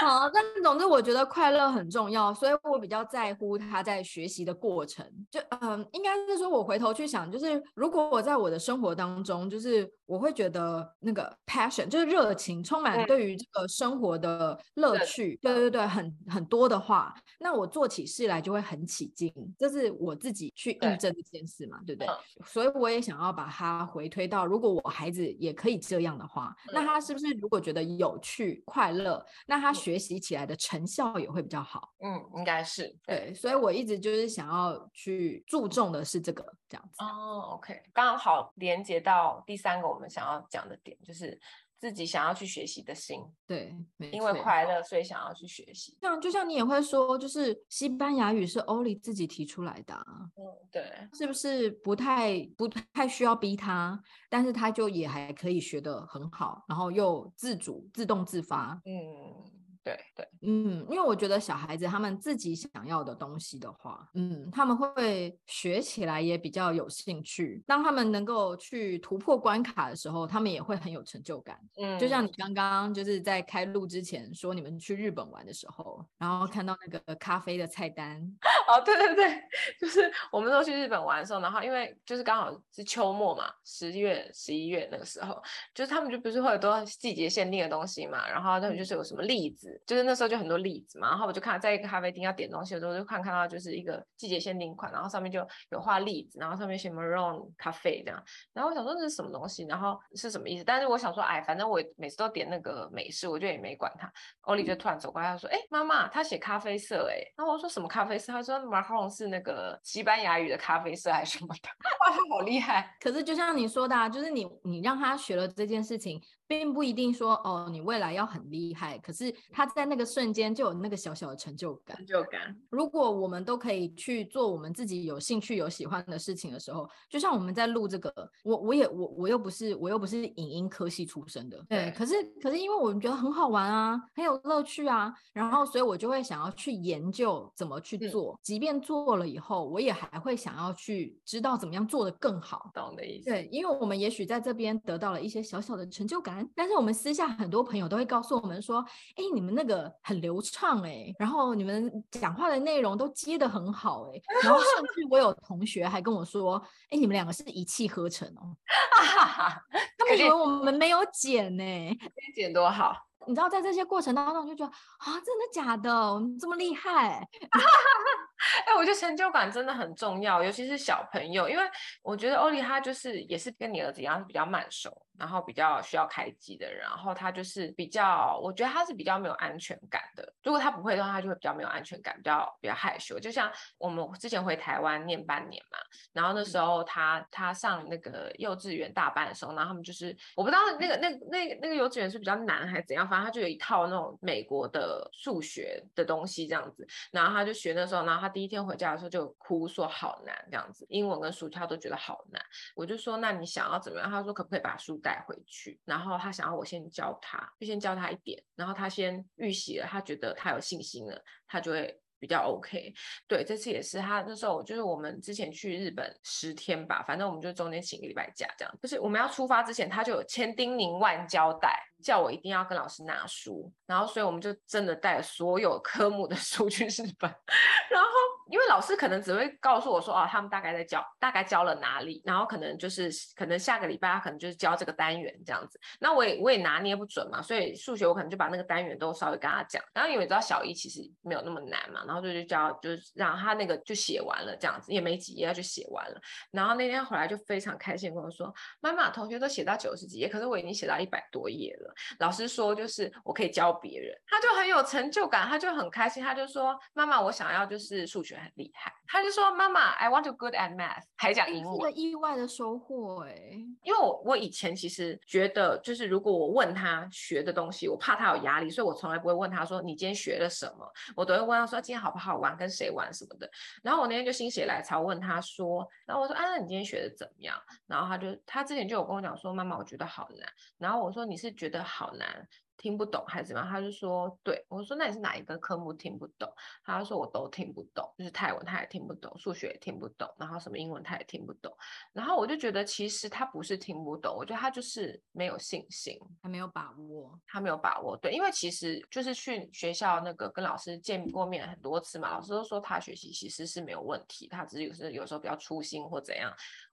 [0.00, 5.06] 好，但总之我觉得快乐很重要，所以我比较在乎他在学习的过程。
[5.30, 19.32] 就嗯，应该是说，我回头去想，就是如果我在我的生活当中，就是我会觉得那个 passion，就是热情，充满对于这个生活的乐趣，对对对，很很多的话，那我做起事来就会很起劲。
[19.58, 22.46] 这是我自己去印证这件事嘛，对，对不对？
[22.46, 31.92] 所以我也想要把它回推到，如果我孩子也可以这样的话，那他是不是如果觉得有趣、快乐，那他学习起来的成效也会比较好。
[32.00, 37.02] 嗯，应该是对，对，所以我一直就是想要去注重的是这个这样子。
[37.02, 41.40] 哦，OK，刚好连接到第三个我们想要讲的点，就是。
[41.82, 43.74] 自己想要去学习的心，对，
[44.12, 45.98] 因为快乐，所以想要去学习。
[46.00, 49.92] 像就像你也会说，就是西班牙语是欧里自己提出来的，
[50.36, 59.61] 嗯，对，是不是不太不太需要逼他，但是他就也还可以学得很好，然后又自主、自动自发，嗯。
[59.84, 67.62] 对对，嗯，因为我觉得小孩子他们自己想要的东西的话，嗯，他们会学起来也比较有兴趣。
[67.66, 71.58] 当他们能够去突破关卡的时候，他们也会很有成就感。
[71.78, 78.20] 嗯，就像你刚刚就是在开录之前说你们去日本玩的时候，然后看到那个咖啡的菜单。
[78.68, 79.42] 哦，对对对，
[79.80, 85.42] 就是我们都去日本玩的时候，然后因为就是刚好是秋末嘛，十月、十一月那个时候，
[85.74, 89.71] 就是他们就不是会有很多季节限定的东西嘛，然后他们就是有什么栗子。
[89.86, 100.64] 就是那时候就很多例子嘛，然后我就看在一个咖啡厅要点东西的时候，就看看到就是一个季节限定款，然后上面就有画例子，然后上面写 Maroon 咖啡这样，然后我想说这是什么东西，然后是什么意思？
[100.64, 104.12] 但是我想说，哎，反正我每次都点那个美式，我就也没管他。
[104.42, 111.68] 欧丽就突然走过来，他说：“哎，妈妈，他写咖啡色，哎。”然后我说：“什么咖啡色？”他说：“Maroon 是那个西班牙语的咖啡色还是什么的？”
[112.00, 112.96] 哇，他好厉害！
[113.00, 116.20] 可是就像你说的啊，就是你你让他学了这件事情。
[116.46, 121.96] 并不一定说哦，你未来要很厉害，可是他在那个瞬间就有那个小小的成就感。
[121.96, 122.54] 成就感。
[122.68, 128.12] 如果我们都可以去做我们自己有兴趣、有喜欢的事情的时候，就像我们在录这个，
[128.44, 131.90] 我我也我我又不是我又不是影音科系出身的，对。
[131.96, 142.70] 可是可是因为我们觉得很好玩啊，很有乐趣啊，然后所以我就会想要去研究怎么去做，即便做了以后，我也还会想要去知道怎么样做得更好。
[142.74, 143.30] 懂的意思。
[143.30, 146.31] 对，因为我们也许在这边得到了一些小小的成就感。
[146.54, 148.84] 但是我们私下很多朋友都会告诉我们说
[149.16, 158.56] ：“哎，你们那个很流畅哎，然后你们讲话的内容都接得很好哎，然后甚至我有同学还跟我说：‘哎，你们两个是一气呵成哦。
[159.98, 161.98] ’他们以为我们没有剪呢，
[162.34, 162.96] 剪多好。
[163.24, 165.92] 你知道，在这些过程当中，就觉得啊，真的假的？
[166.14, 167.24] 我们这么厉害？
[168.66, 171.62] 哎，我觉得成就感真的很重要，尤其是小朋友，因为
[172.02, 180.32] 我觉得欧丽他就是也是跟你儿子一样，是比较慢熟。”然后比较需要开机的人，然后他就是比较，我觉得他是比较没有安全感的。
[180.42, 183.20] 如果他不会的话，他就会比较没有安全感，比较比较害羞。
[183.20, 185.78] 就像我们之前回台湾念半年嘛，
[186.14, 202.42] 然后那时候他他上那个幼稚园大班的时候，然后他们就是我不知道那个那那那个幼稚园是比较难还是怎样，反正他就有一套那种美国的数学的东西这样子，然后他就学那时候，然后他第一天回家的时候就哭说好难这样子，英文跟数学他都觉得好难。
[202.74, 204.10] 我就说那你想要怎么样？
[204.10, 212.94] 他说可不可以把书带回去，然后他想要我先教他，就先教他一点，然后他先预习了，他觉得他有信心了，他就会比较 OK。
[213.26, 218.78] 对，这次也是他那时候，就是我们之前去日本十天吧，反正我们就中间请一个礼拜假，这样。
[218.80, 227.28] 就是我们要出发之前，他就有千叮咛万交代，叫我一定要跟老师拿书，然后所以我们就真的带所有科目的书去日本，
[227.90, 228.08] 然后。
[228.52, 235.80] 因为老师可能只会告诉我说，哦，他们大概在教，大概教了哪里，然后可能就是可能下个礼拜他可能就是教这个单元这样子。
[235.98, 239.82] 那我也我也拿捏不准嘛，所以数学我可能就把那个单元都稍微跟他讲。
[239.94, 246.20] 然后因为知道小一其实没有那么难嘛，然后就就教，就是让他那个就写完了这样子，也没几页就写完了。
[246.50, 251.94] 然后那天回来就非常开心跟我说，妈妈，同学都写到九十几页，可是我已经写到一百多页了。
[252.18, 258.41] 老师说就是我可以教别人，他就很有成就感，他就很开心，他就说，妈妈，我想要就是数学。
[258.42, 263.64] 很厉害，他就说：“妈妈，I want to good at math。”还讲英文，一个意外的收获哎、欸。
[263.82, 272.56] 因为我我以前其实觉得，就是如果我问他学的东西，我怕他有压力，所以我从来不会问他说：“你今天学了什么？”我都会问他说：“今天好不好玩？
[272.56, 273.50] 跟谁玩什么的？”
[273.82, 283.70] 然后我那天就心血来潮问他说：“然后我说啊，那你今天学的怎么样？”然后他就他之前就有跟我讲说：“妈妈，我觉得好难。”然后我说：“你是觉得好难？”听不懂还是怎么样？
[283.70, 286.52] 他就说，对，我说，那你是哪一个科目听不懂？
[286.84, 291.72] 他说我都听不懂，就是泰文他也听不懂，数学也听不懂，然后什么英文他也听不懂。
[292.12, 298.16] 然后我就觉得其实他不是听不懂，我觉得他就是没有信心，他没有把握，他没有把握。
[298.16, 306.52] 对，因为其实就是去学校那个跟老师见过面很多次嘛，老师都说他学习其实是没有问题，他只是有时有时候比较粗心或怎样。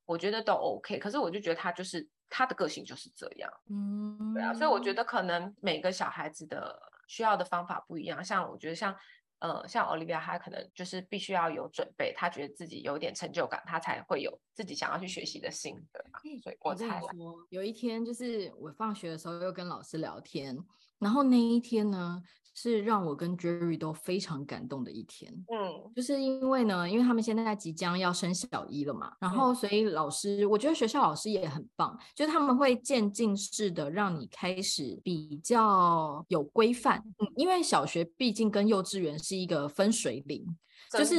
[0.09, 8.25] 我觉得都 OK，可是我就觉得他就是他的个性就是这样，嗯，对啊，所以我觉得可能每个小孩子的需要的方法不一样。
[8.25, 8.95] 像我觉得像，
[9.37, 16.19] 呃，像 Olivia，他可能就是必须要有准备，他觉得自己有点成就感，他才会有自己想要去学习的心，对吧？
[16.41, 20.57] 所以我才说，有一天就是我放学的时候又跟老师聊天，
[20.97, 22.23] 然后那一天呢。
[22.61, 25.33] 是让我跟 Jerry 都非常感动的一天。
[25.47, 37.01] 嗯，就是因为呢，因为他们现在即将要升小一了嘛，然后所以老师，我觉得学校老师也很棒，就是他们会渐进式的让你开始比较有规范。
[37.19, 40.45] 嗯，因为小学毕竟跟幼稚园是一个分水岭，
[40.91, 41.15] 就是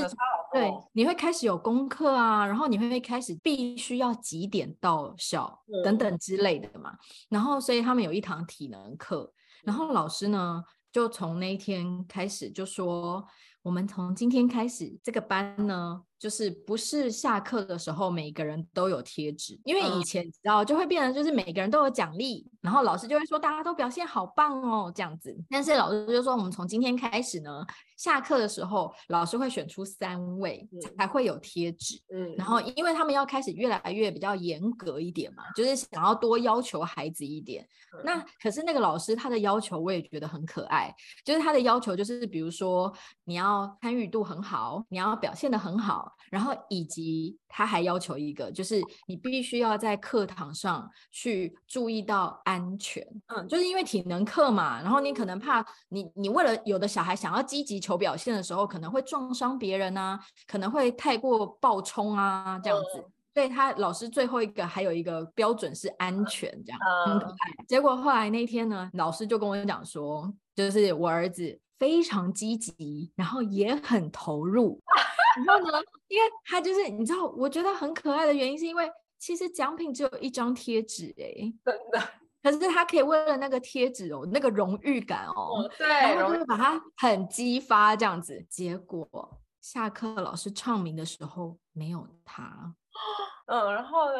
[0.52, 6.92] 对，你会开始有功课啊，然后你会开始必须要几点到校等等之类的嘛。
[7.30, 9.32] 然后所以他们有一堂体能课，
[9.64, 13.24] 然后老师呢，就从那一天开始就说，
[13.62, 27.64] 我们从今天开始这个班呢，就是不是下课的时候每个人都有贴纸，因为以前你知道就会变成就是每个人都有奖励，然后老师就会说大家都表现好棒哦这样子，但是老师就说我们从今天开始呢。
[27.96, 32.00] 下课的时候，老师会选出三位才会有贴纸。
[32.10, 37.62] 嗯，然后因为他们要开始越来越比较严格一点嘛，就是想要多要求孩子一点。
[37.92, 40.90] 嗯、那可是那个老师他的要求我也觉得很可爱，
[41.26, 42.90] 就是他的要求就是比如说
[43.24, 53.06] 你要参与度很好，你要表现的很好，然后以及他还要求一个就是你必须要在课堂上去注意到安全。
[53.26, 63.04] 嗯，就是因为体能课嘛，然后你可能怕你你为了有的小孩想要积极求表现的时候可能会撞伤别人啊，可能会太过暴冲啊，这样子。
[63.32, 67.64] 所以他老师最后一个还有一个标准是安全，这样很可爱。
[67.68, 74.78] 结果后来那天呢，老师就跟我讲说，就是我儿子非常积极，然后也很投入。
[75.46, 78.88] 然后呢，因为他就是你知道，我觉得很可爱的原因是因为
[79.18, 82.00] 其实奖品只有一张贴纸，哎，真的。
[82.42, 88.44] 可是他可以为了那个贴纸哦，那个荣誉感哦，对，然后就把它很激发这样子。
[88.48, 92.74] 结果下课老师唱名的时候没有他，
[93.46, 94.18] 嗯，然后呢？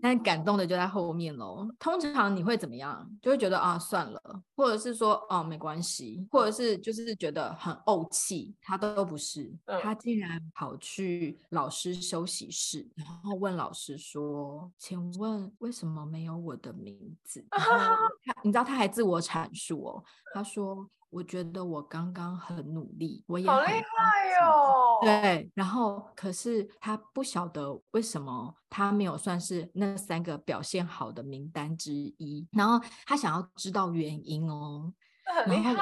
[0.00, 1.68] 但感动的就在后面喽。
[1.78, 3.08] 通常你会怎么样？
[3.20, 8.54] 就会觉得啊，算了，或者是说哦，没关系，或者是就是觉得很怄气。
[8.60, 17.72] 他都不是，他竟然跑去老师休息室，然后问老师说：“请问为什么没有我的名字？”然后
[18.24, 20.88] 他，你知道他还自我阐述哦，他说。
[21.10, 23.80] 我觉得我刚刚很努力，我也很好厉害
[24.40, 24.98] 哟。
[25.02, 34.92] 对，然后可是他不晓得为什么他没有算是那三个表现好的名单之一，然后他想要知道原因哦。
[35.44, 35.74] 很厉害。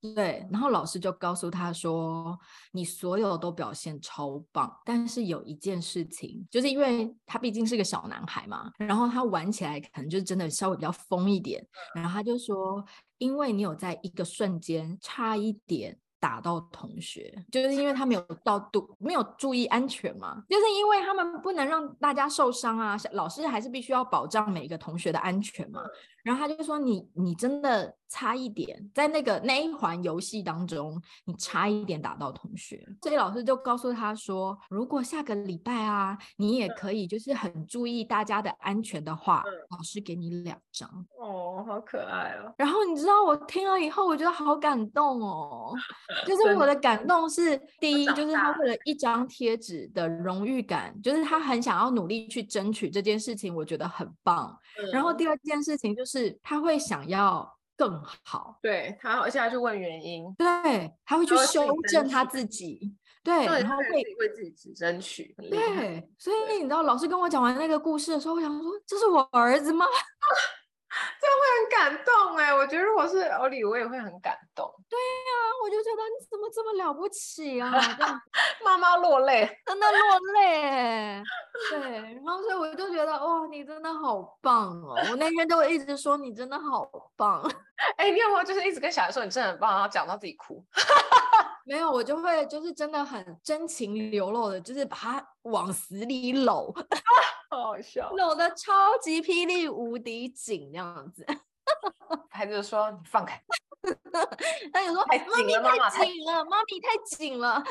[0.00, 2.38] 对，然后老师就告诉他说
[2.72, 12.84] ：“你所有都表现超棒，但是有一件事情，就是因为他毕竟是个小男孩嘛，然后他玩起来可能就真的稍微比较疯一点，然后他就说，
[13.18, 25.82] 因为你有在一个瞬间差一点。”打到同学，就是因为他没有到度，没有注意安全嘛，就是因为他们不能让大家受伤啊，老师还是必须要保障每一个同学的安全嘛。
[26.26, 40.88] 然后他就说你你真的差一点，在那个那一环游戏当中，你差一点打到同学，所以老师就告诉他说，如果下个礼拜啊，你也可以就是很注意大家的安全的话，嗯、老师给你两张。
[41.16, 42.52] 哦，好可爱哦。
[42.58, 45.72] 然后你知道我听了以后，我觉得好感动哦。
[46.26, 54.58] 就是我的感动是第一，就是他为了一张贴纸的荣誉感，就是他很想要努力去争取这件事情，我觉得很棒。
[54.78, 57.54] 嗯、然后第二件事情就是他会想要。
[57.78, 69.84] 更好，对他，而且他去问原因，对，他会去修正他自己，对，然后会为自己争取，对，所以你知道，老师跟我讲完那个故事的时候，我想说，这是我儿子吗？
[71.20, 74.72] 这样会很感动哎，我觉得如果是欧里，我也会很感动。
[74.88, 75.35] 对呀、
[76.56, 77.70] 这么了不起啊！
[78.64, 81.22] 妈妈落泪，真的落泪。
[81.68, 81.80] 对，
[82.14, 84.94] 然后所以我就觉得哇，你真的好棒哦！
[85.10, 87.42] 我那天就一直说你真的好棒。
[87.98, 90.64] 哎，你有没有就是一直跟小孩说你真的很棒，然后讲到自己哭？
[91.66, 96.72] 没有，我就会就是真的很真情流露的，就是把他往死里搂，
[97.50, 101.26] 好好笑，搂的超级霹雳无敌紧那样子。
[102.30, 103.38] 孩子说：“你放开。”
[104.72, 107.62] 他有说：“妈咪太紧了，妈咪太紧了。”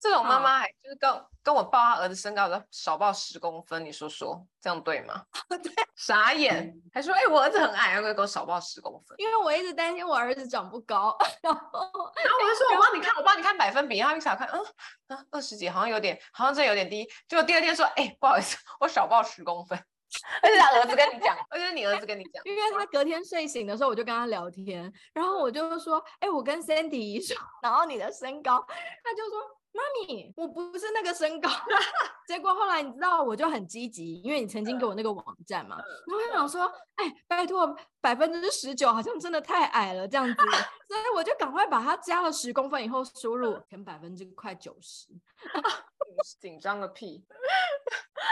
[0.00, 5.22] 这种妈妈还就是跟跟我报他儿子身高的少报十公分，你说说这样对吗？
[5.48, 14.60] 对，傻眼，还说：“哎、欸，我儿子很矮，要不要给我少报十公分？”因为我一直担心我儿子长不高，然后然后我就说：“我帮你看，我帮你看百分比。”然后一想看，嗯
[15.08, 17.04] 嗯，二十几，好像有点，好像这有点低。
[17.28, 19.78] 结果第二天说：“哎、欸，不好意思，我少报十公分。”
[20.42, 29.40] 而且他儿子跟你讲，而且是你儿子跟你讲，因为他隔天睡醒的时候，我就跟他聊天，然后我就说，哎、欸，我跟 Sandy 一说，然后你的身高，他就说，
[29.72, 31.50] 妈咪，我不是那个身高。
[32.26, 36.64] 结果后来你知道，我就很积极，因为你曾经给我那个网站嘛，然后我就想说，
[36.96, 40.34] 哎、欸，拜托，百分之十九好像真的太矮了这样子，
[40.88, 45.08] 所以我就赶快把它加了十公分以后输入，填百分之快九十，
[46.40, 47.24] 紧张个屁。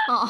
[0.09, 0.29] 哦，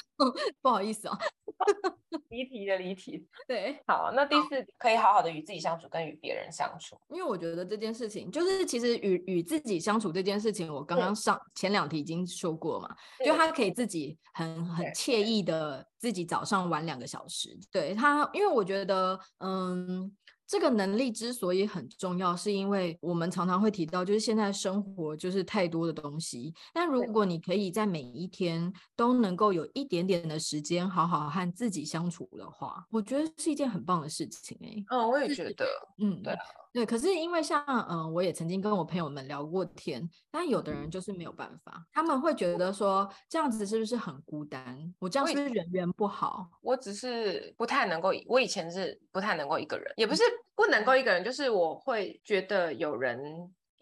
[0.61, 1.19] 不好意思哦，
[2.29, 3.27] 离题的离题。
[3.49, 6.97] 对，好，那第四可以好好的与自己相处，跟与别人相处。
[7.09, 12.95] 因为我觉得这件事情，就是其实与与自己相处这件事情，我刚刚上前两题已经说过嘛，
[13.25, 17.59] 就他可以自己很很惬意的自己早上玩两个小时。
[17.71, 20.15] 对他，因为我觉得，嗯。
[20.47, 26.53] 这个能力之所以很重要，是因为我们常常会提到，就是现在生活就是太多的东西。
[26.75, 34.85] 但如果你可以在每一天都能够有一点点的时间，好好和自己相处的话，我觉得是一件很棒的事情欸。
[34.91, 35.67] 嗯，我也觉得，
[35.99, 36.37] 嗯，对。
[36.73, 44.95] 对，可是因为像嗯，我也曾经跟我朋友们聊过天，但有的人就是没有办法，他们会觉得说这样子是不是很孤单？
[44.99, 46.49] 我这样是不是人缘不好？
[46.63, 50.23] 我只是不太能够，我以前是不太能够一个人，也不是
[50.55, 53.21] 不能够一个人，就是我会觉得有人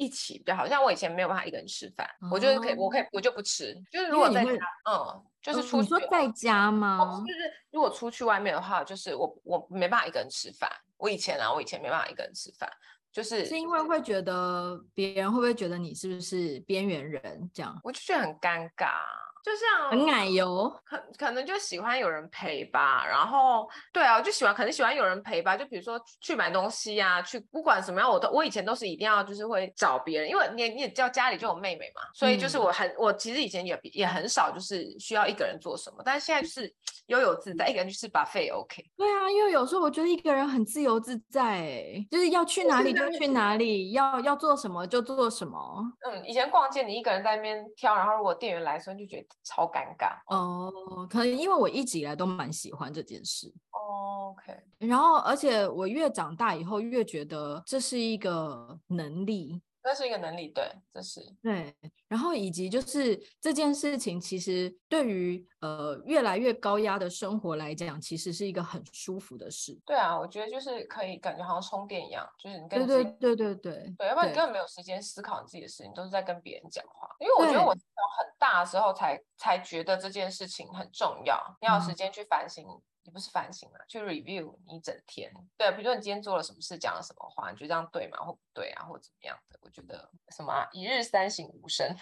[0.00, 0.66] 一起比较好。
[0.66, 3.74] 像我以前没有办法一个人吃饭，哦、我就是可以，我可以，我就不吃。
[3.92, 4.52] 就是如果在家，
[4.90, 7.22] 嗯，就是出去，你说在家吗？
[7.26, 7.38] 就是
[7.70, 10.70] 如果出去外面的话，就是我我没办法一个人吃饭。
[10.96, 12.66] 我以前啊，我以前没办法一个人吃饭，
[13.12, 17.78] 就是是因为会觉得别人会不会觉得你是不是边缘人这样？
[17.84, 19.02] 我就觉得很尴尬。
[19.42, 25.56] 就像很奶油，可可能就喜欢有人陪吧，然后对啊，就喜欢可能喜欢有人陪吧。
[25.56, 36.70] 就比如说去买东西啊，去不管什么样，我都我以前都是一定要就是会找别人，因为你你也知道家里就有妹妹嘛，所以就是我很、嗯、我其实以前也也很少就是需要一个人做什么，但是现在就是
[37.06, 38.84] 悠游自在，一个人去吃 buffet OK。
[38.98, 45.82] 对啊，因为有时候我觉得一个人很自由自在，就是要去哪里就去哪里，要要做什么就做什么。
[46.06, 49.29] 嗯，以前逛街你一个人在那边挑，然后如果店员来的时候就觉得。
[49.42, 53.52] 超尴尬哦，可能因为我一直以来都蛮喜欢这件事。
[53.70, 59.60] Oh, OK，然后而且我越长大以后越觉得这是一个能力。
[59.82, 61.74] 这是一个能力，对，这是对，
[62.06, 69.78] 然后以及就是这件事情，其实对于呃越来越高压的生活来讲，其实是一个很舒服的事。
[69.86, 77.08] 对啊，我觉得就是可以感觉好像充电一样，就是你跟对对对对对，对，要不然你根本没有时间思考你自己的事情，都是在跟别人讲话。
[77.18, 77.80] 因为我觉得我到
[78.18, 82.66] 很大的时候才才觉得这件事情很重要，你要有时间去反省。
[83.10, 85.32] 不是反省啊，去 review 你整天。
[85.58, 88.18] 对，比如说你今天做了什么事，讲了什么话，你觉得这样对吗？
[88.18, 89.58] 或不对啊，或怎么样的？
[89.62, 91.94] 我觉得什么，一日三省吾身。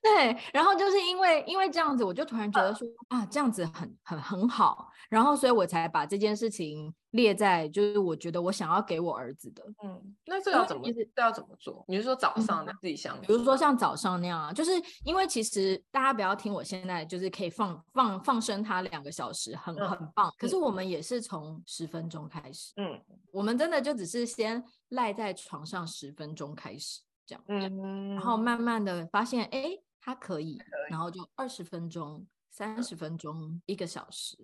[0.03, 9.63] 对，然后就是因为因为这样子，我就突然觉得说啊，这样子很很很好，然后所以我才把这件事情列在就是我觉得我想要给我儿子的。
[9.81, 10.83] 嗯，那这要怎么
[11.15, 11.85] 这要怎么做？
[11.87, 14.71] 你是说早上的自己想，比如说像早上那样啊，就是
[15.05, 20.29] 因为其实大家不要听我现在就是可以放放放生他两个小时，很很棒。
[20.37, 22.99] 可是我们也是从十分钟开始，嗯，
[23.31, 29.77] 我们真的就只是先赖在床上十分钟开始这样，嗯，然后慢慢的发现，哎。
[30.05, 34.37] 他可以，然后就二十分钟、三十分钟、一个小时，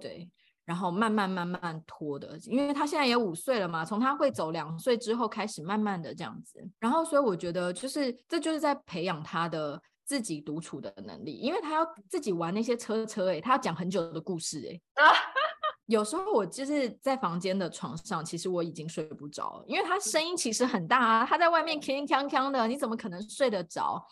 [0.00, 0.30] 对，
[0.64, 14.80] 然后慢慢慢慢拖的，因为他现在也五岁了嘛，从他会走两岁之后开始，慢慢的这样子，然后所以我觉得就是这就是在培养他的自己独处的能力，因为他要自己玩那些车车，哎，他要讲很久的故事，哎。
[15.92, 24.02] 有时候我就是在房间的床上，其实我已经睡不着，因为他声音其实很大啊，他在外面铿锵锵的，你怎么可能睡得着？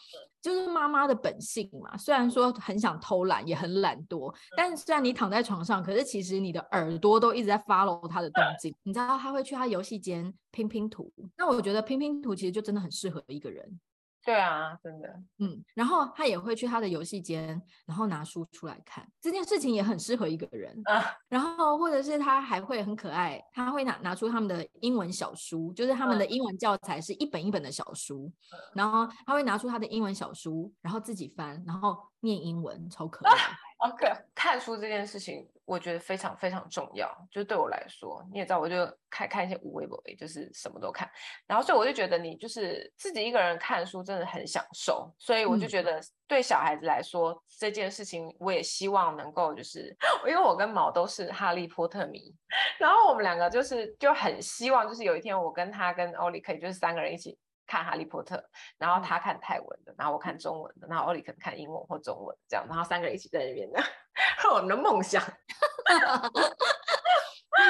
[0.42, 1.96] 就是妈妈的本性嘛。
[1.96, 8.74] 虽然说很想偷懒，也很懒惰，但虽然你躺在床上，可是其实你的耳朵都一直在 follow 他的动静。
[8.82, 13.80] 你知道他会去他游戏间拼拼图，那我觉得拼拼图其实就真的很适合一个人。
[14.24, 15.08] 对啊，真的，
[15.38, 21.04] 嗯，然后他也会去他的游戏间，然后拿书出来看，这件事情也很适合一个人啊。
[21.28, 33.32] 然后或者是他还会很可爱，他会拿拿出他们的英文小书，就是他们的英文教材是一本一本的小书，啊、然后他会拿出他的英文小书，然后自己翻，然后念英文，超可爱。
[33.34, 37.10] 啊 OK，看书这件事情，我觉得非常非常重要。
[37.30, 38.76] 就对我来说，你也知道，我就
[39.08, 41.10] 看看一些无微博，就是什么都看。
[41.46, 45.10] 然后，所以我就觉得你就是自己一个人看书，真的很享受。
[45.18, 49.96] 所以我就觉得，对小孩子来说，嗯、这件事情，我也希望能够就是，
[50.28, 52.34] 因为我跟毛都是哈利波特迷，
[52.78, 57.38] 然后我们两个就是就很希望，就是有一天我跟他跟欧里可以就是三个人一起。
[57.70, 58.34] 看《哈利波特》，
[58.78, 63.80] 然后他看泰文的，然后我看中文的，然后奥利可能看英文或中文这样，然后三个人一起在那边的，
[64.52, 65.22] 我们的梦想，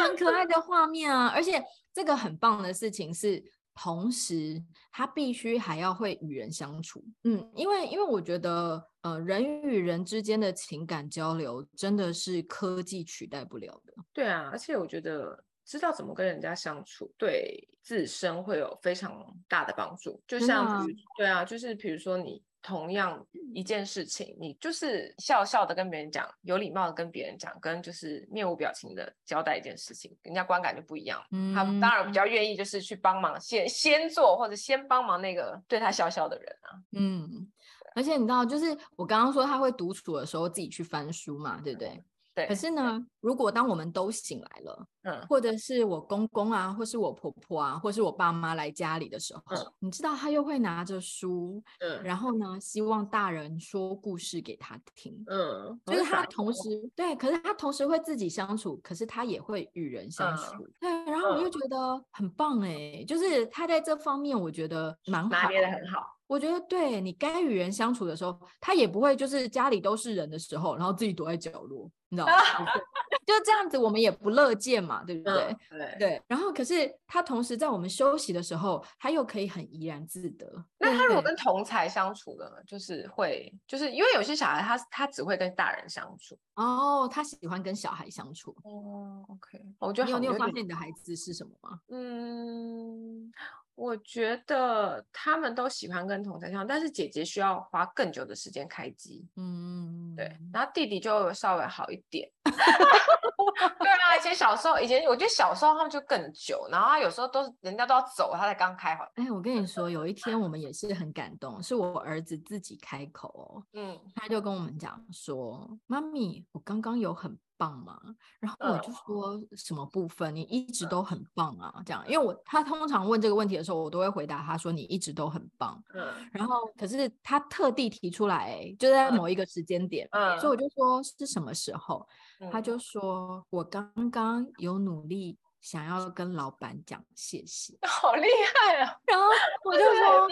[0.03, 1.31] 很可爱的画面啊！
[1.35, 3.45] 而且这个很棒的事情是，
[3.75, 13.93] 同时他必须还要会与人相处，嗯，因为因为我觉得，呃，人与人之间的情感交流真的是科技取代不了的。
[14.15, 15.45] 对啊，而且我觉得。
[15.71, 20.21] 知道怎么跟人家相处，对自身会有非常大的帮助。
[20.27, 20.85] 就像，
[21.16, 31.25] 对啊，就是比如说你同样一件事情，你就是笑笑的跟别人讲，有礼貌的跟别人讲，跟就是面无表情的交代一件事情，人家观感就不一样。
[31.31, 36.83] 嗯，他当然比较愿意就是去帮忙，先先做或者先帮忙那个对他笑笑的人啊。
[36.97, 37.49] 嗯，
[37.95, 42.03] 而且你知道，就是我刚刚说他会独处的时候自己去翻书嘛，对不对？
[42.41, 66.20] 对，可是呢，如果当我们都醒来了，嗯，或者是我公公啊，或是我婆婆啊，或是我爸妈来家里的时候，嗯，你知道他又会拿着书，嗯，然后呢，希望大人说故事给他听，嗯，就是他同时对，可是他同时会自己相处，可是他也会与人相处，嗯，对，然后我就觉得很棒哎，就是他在这方面我觉得蛮好，拿捏的很好。
[66.31, 72.33] 我觉得对你该与人相处的时候，他也不会就是家里都是人的时候，然后自己躲在角落，你知道吗？
[73.26, 75.43] 就这样子，我们也不乐见嘛，对不对？
[75.43, 76.22] 嗯、对对。
[76.28, 80.64] 然后，可是他同时在我们休息的时候，他又可以很怡然自得。
[80.78, 89.24] 那他如果跟同才相处的，就是会，就是因为有些小孩他他只会跟大人相处哦，他喜欢跟小孩相处哦。
[89.28, 91.81] OK，我觉得你有你有发现你的孩子是什么吗？
[91.89, 93.33] 嗯。
[93.81, 99.26] 我觉得他们都喜欢跟同侪相，但是姐姐需要花更久的时间开机。
[99.37, 102.31] 嗯，对，然后弟弟就稍微好一点。
[102.45, 109.11] 对啊，以前小时候，以前我觉得小时候他们就更久，然后他有时候都是人家都要走，他才刚开好。
[109.14, 118.01] 哎，我跟你说，有一天我们也是很感动，是我儿子自己开口哦，嗯，他就跟我们讲说：“妈咪，我刚刚有很。”棒吗？
[118.41, 120.35] 然后我就说什么部分？
[120.35, 125.79] 你一直都很棒啊，这样，因为我他通常问这个问题的时候，我都会回答他说你一直都很棒。
[125.93, 132.09] 嗯，然后可是他特地提出来，就在某一个时间点，嗯，所以我就说是什么时候？
[132.51, 138.97] 他就说我刚刚有努力想要跟老板讲谢谢， 好厉害啊！
[139.05, 139.27] 然后
[139.65, 140.29] 我就说。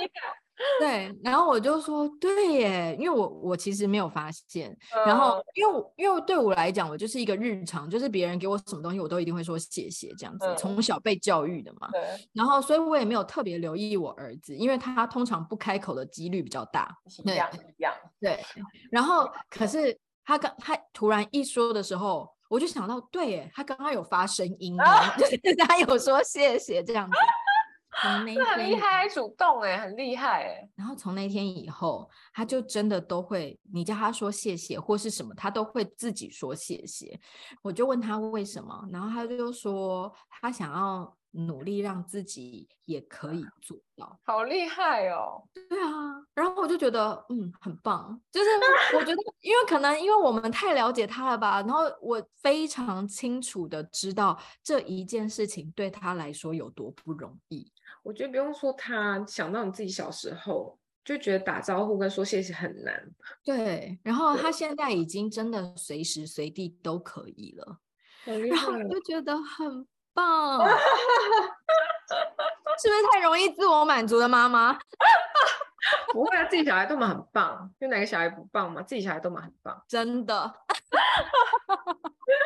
[0.80, 11.88] 对，然后我就说对耶，因为我我其实没有发现，嗯、然后因为因为对我来讲，我就是一个日常，就是别人给我什么东西，我都一定会说谢谢这样子，嗯、从小被教育的嘛。
[12.32, 16.92] 然后所以我也没有特别留意我儿子，因为他通常不开口的几率比较大。
[17.24, 17.48] 一样
[17.78, 17.94] 一样。
[18.20, 18.42] 对，
[18.90, 24.76] 然后可是他刚他突然一说的时候，我就想到，对耶，他刚刚有发声音，
[25.18, 27.16] 就是他有说谢谢这样子。
[28.03, 30.68] 从 那很厉害，主动哎，很厉害哎。
[30.76, 37.18] 然后从那天以后，他就真的都会，你叫他说谢谢或是什么，他都会自己说谢谢。
[37.62, 41.14] 我就问他为什么，然后他就说他想要。
[41.32, 45.44] 努力让自己也可以做到，好厉害哦！
[45.68, 48.18] 对啊，然后我就觉得，嗯，很棒。
[48.32, 48.49] 就是
[48.96, 57.70] 我觉得，因为可能因为我们太了解他了吧，然后我非常清楚的知道这一件事情对他来说有多不容易。
[58.09, 63.06] 我觉得不用说他，想到你自己小时候就觉得打招呼跟说谢谢很难。
[63.44, 67.80] 对，然后他现在已经真的随时随地都可以了，
[68.24, 69.86] 然后我就觉得很。
[70.14, 70.74] 棒， 是
[72.88, 74.76] 不是太容易自我满足的妈妈？
[76.12, 78.82] 不会啊，自己小孩都蛮很棒，有哪个小孩不棒嘛？
[78.82, 80.52] 自己小孩都蛮很棒，真的。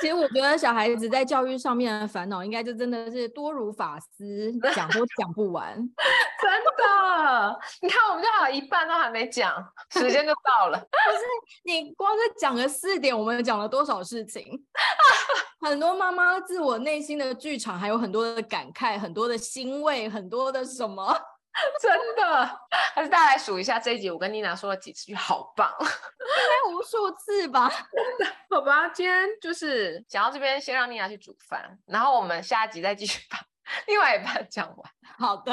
[0.00, 5.74] 其实我觉得小孩子在教育上面的烦恼，应该就真的是多如发丝，讲都讲不完。
[6.42, 9.54] 真的，你看我们就好一半都还没讲，
[9.90, 10.78] 时间就到了。
[10.90, 11.20] 不是
[11.64, 14.64] 你光是讲了四点，我们讲了多少事情？
[15.62, 21.16] 很多妈妈自我内心的剧场，还有很多的感慨，很多的欣慰，很多的什么。
[21.80, 22.60] 真的，
[22.94, 25.86] 还是大家来数一下这一集，我跟妮娜说了几次，好棒，应
[26.34, 27.70] 该无数次吧？
[28.50, 33.38] 好吧，今天就是讲到这边，先让妮娜去煮饭，然后我们下一集再继续把
[33.86, 34.90] 另外一半讲完。
[35.18, 35.52] 好的。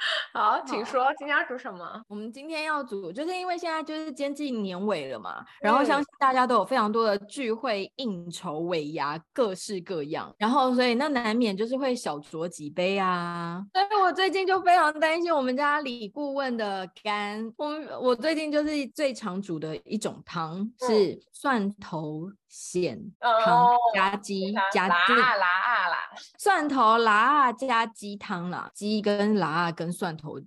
[0.32, 2.02] 好，请说，今天要煮什么？
[2.08, 13.62] 我们今天要煮，就是因为现在就是接近年尾了嘛，然后相信大家都有非常多的聚会、应酬、尾牙，各式各样，然后所以那难免就是会小酌几杯啊。
[13.74, 17.52] 所以我最近就非常担心我们家李顾问的肝。
[17.58, 17.68] 我
[18.00, 25.96] 我最近就是最常煮的一种汤是蒜头咸汤加鸡加鸡啦啦啦，
[26.38, 29.89] 蒜头辣加鸡汤啦，鸡跟辣跟。
[29.92, 30.40] 蒜头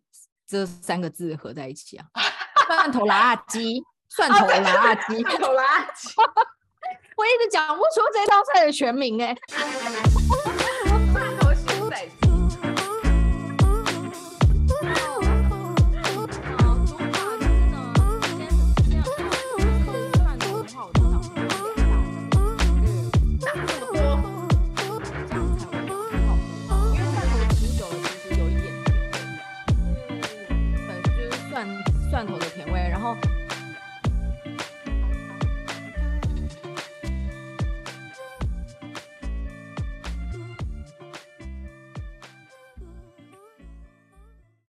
[0.48, 2.06] 这三个字合在一起啊，
[2.68, 6.10] 蒜头辣鸡，蒜头辣鸡，蒜头拉鸡，
[7.18, 9.36] 我一直讲不出这道菜的全名哎。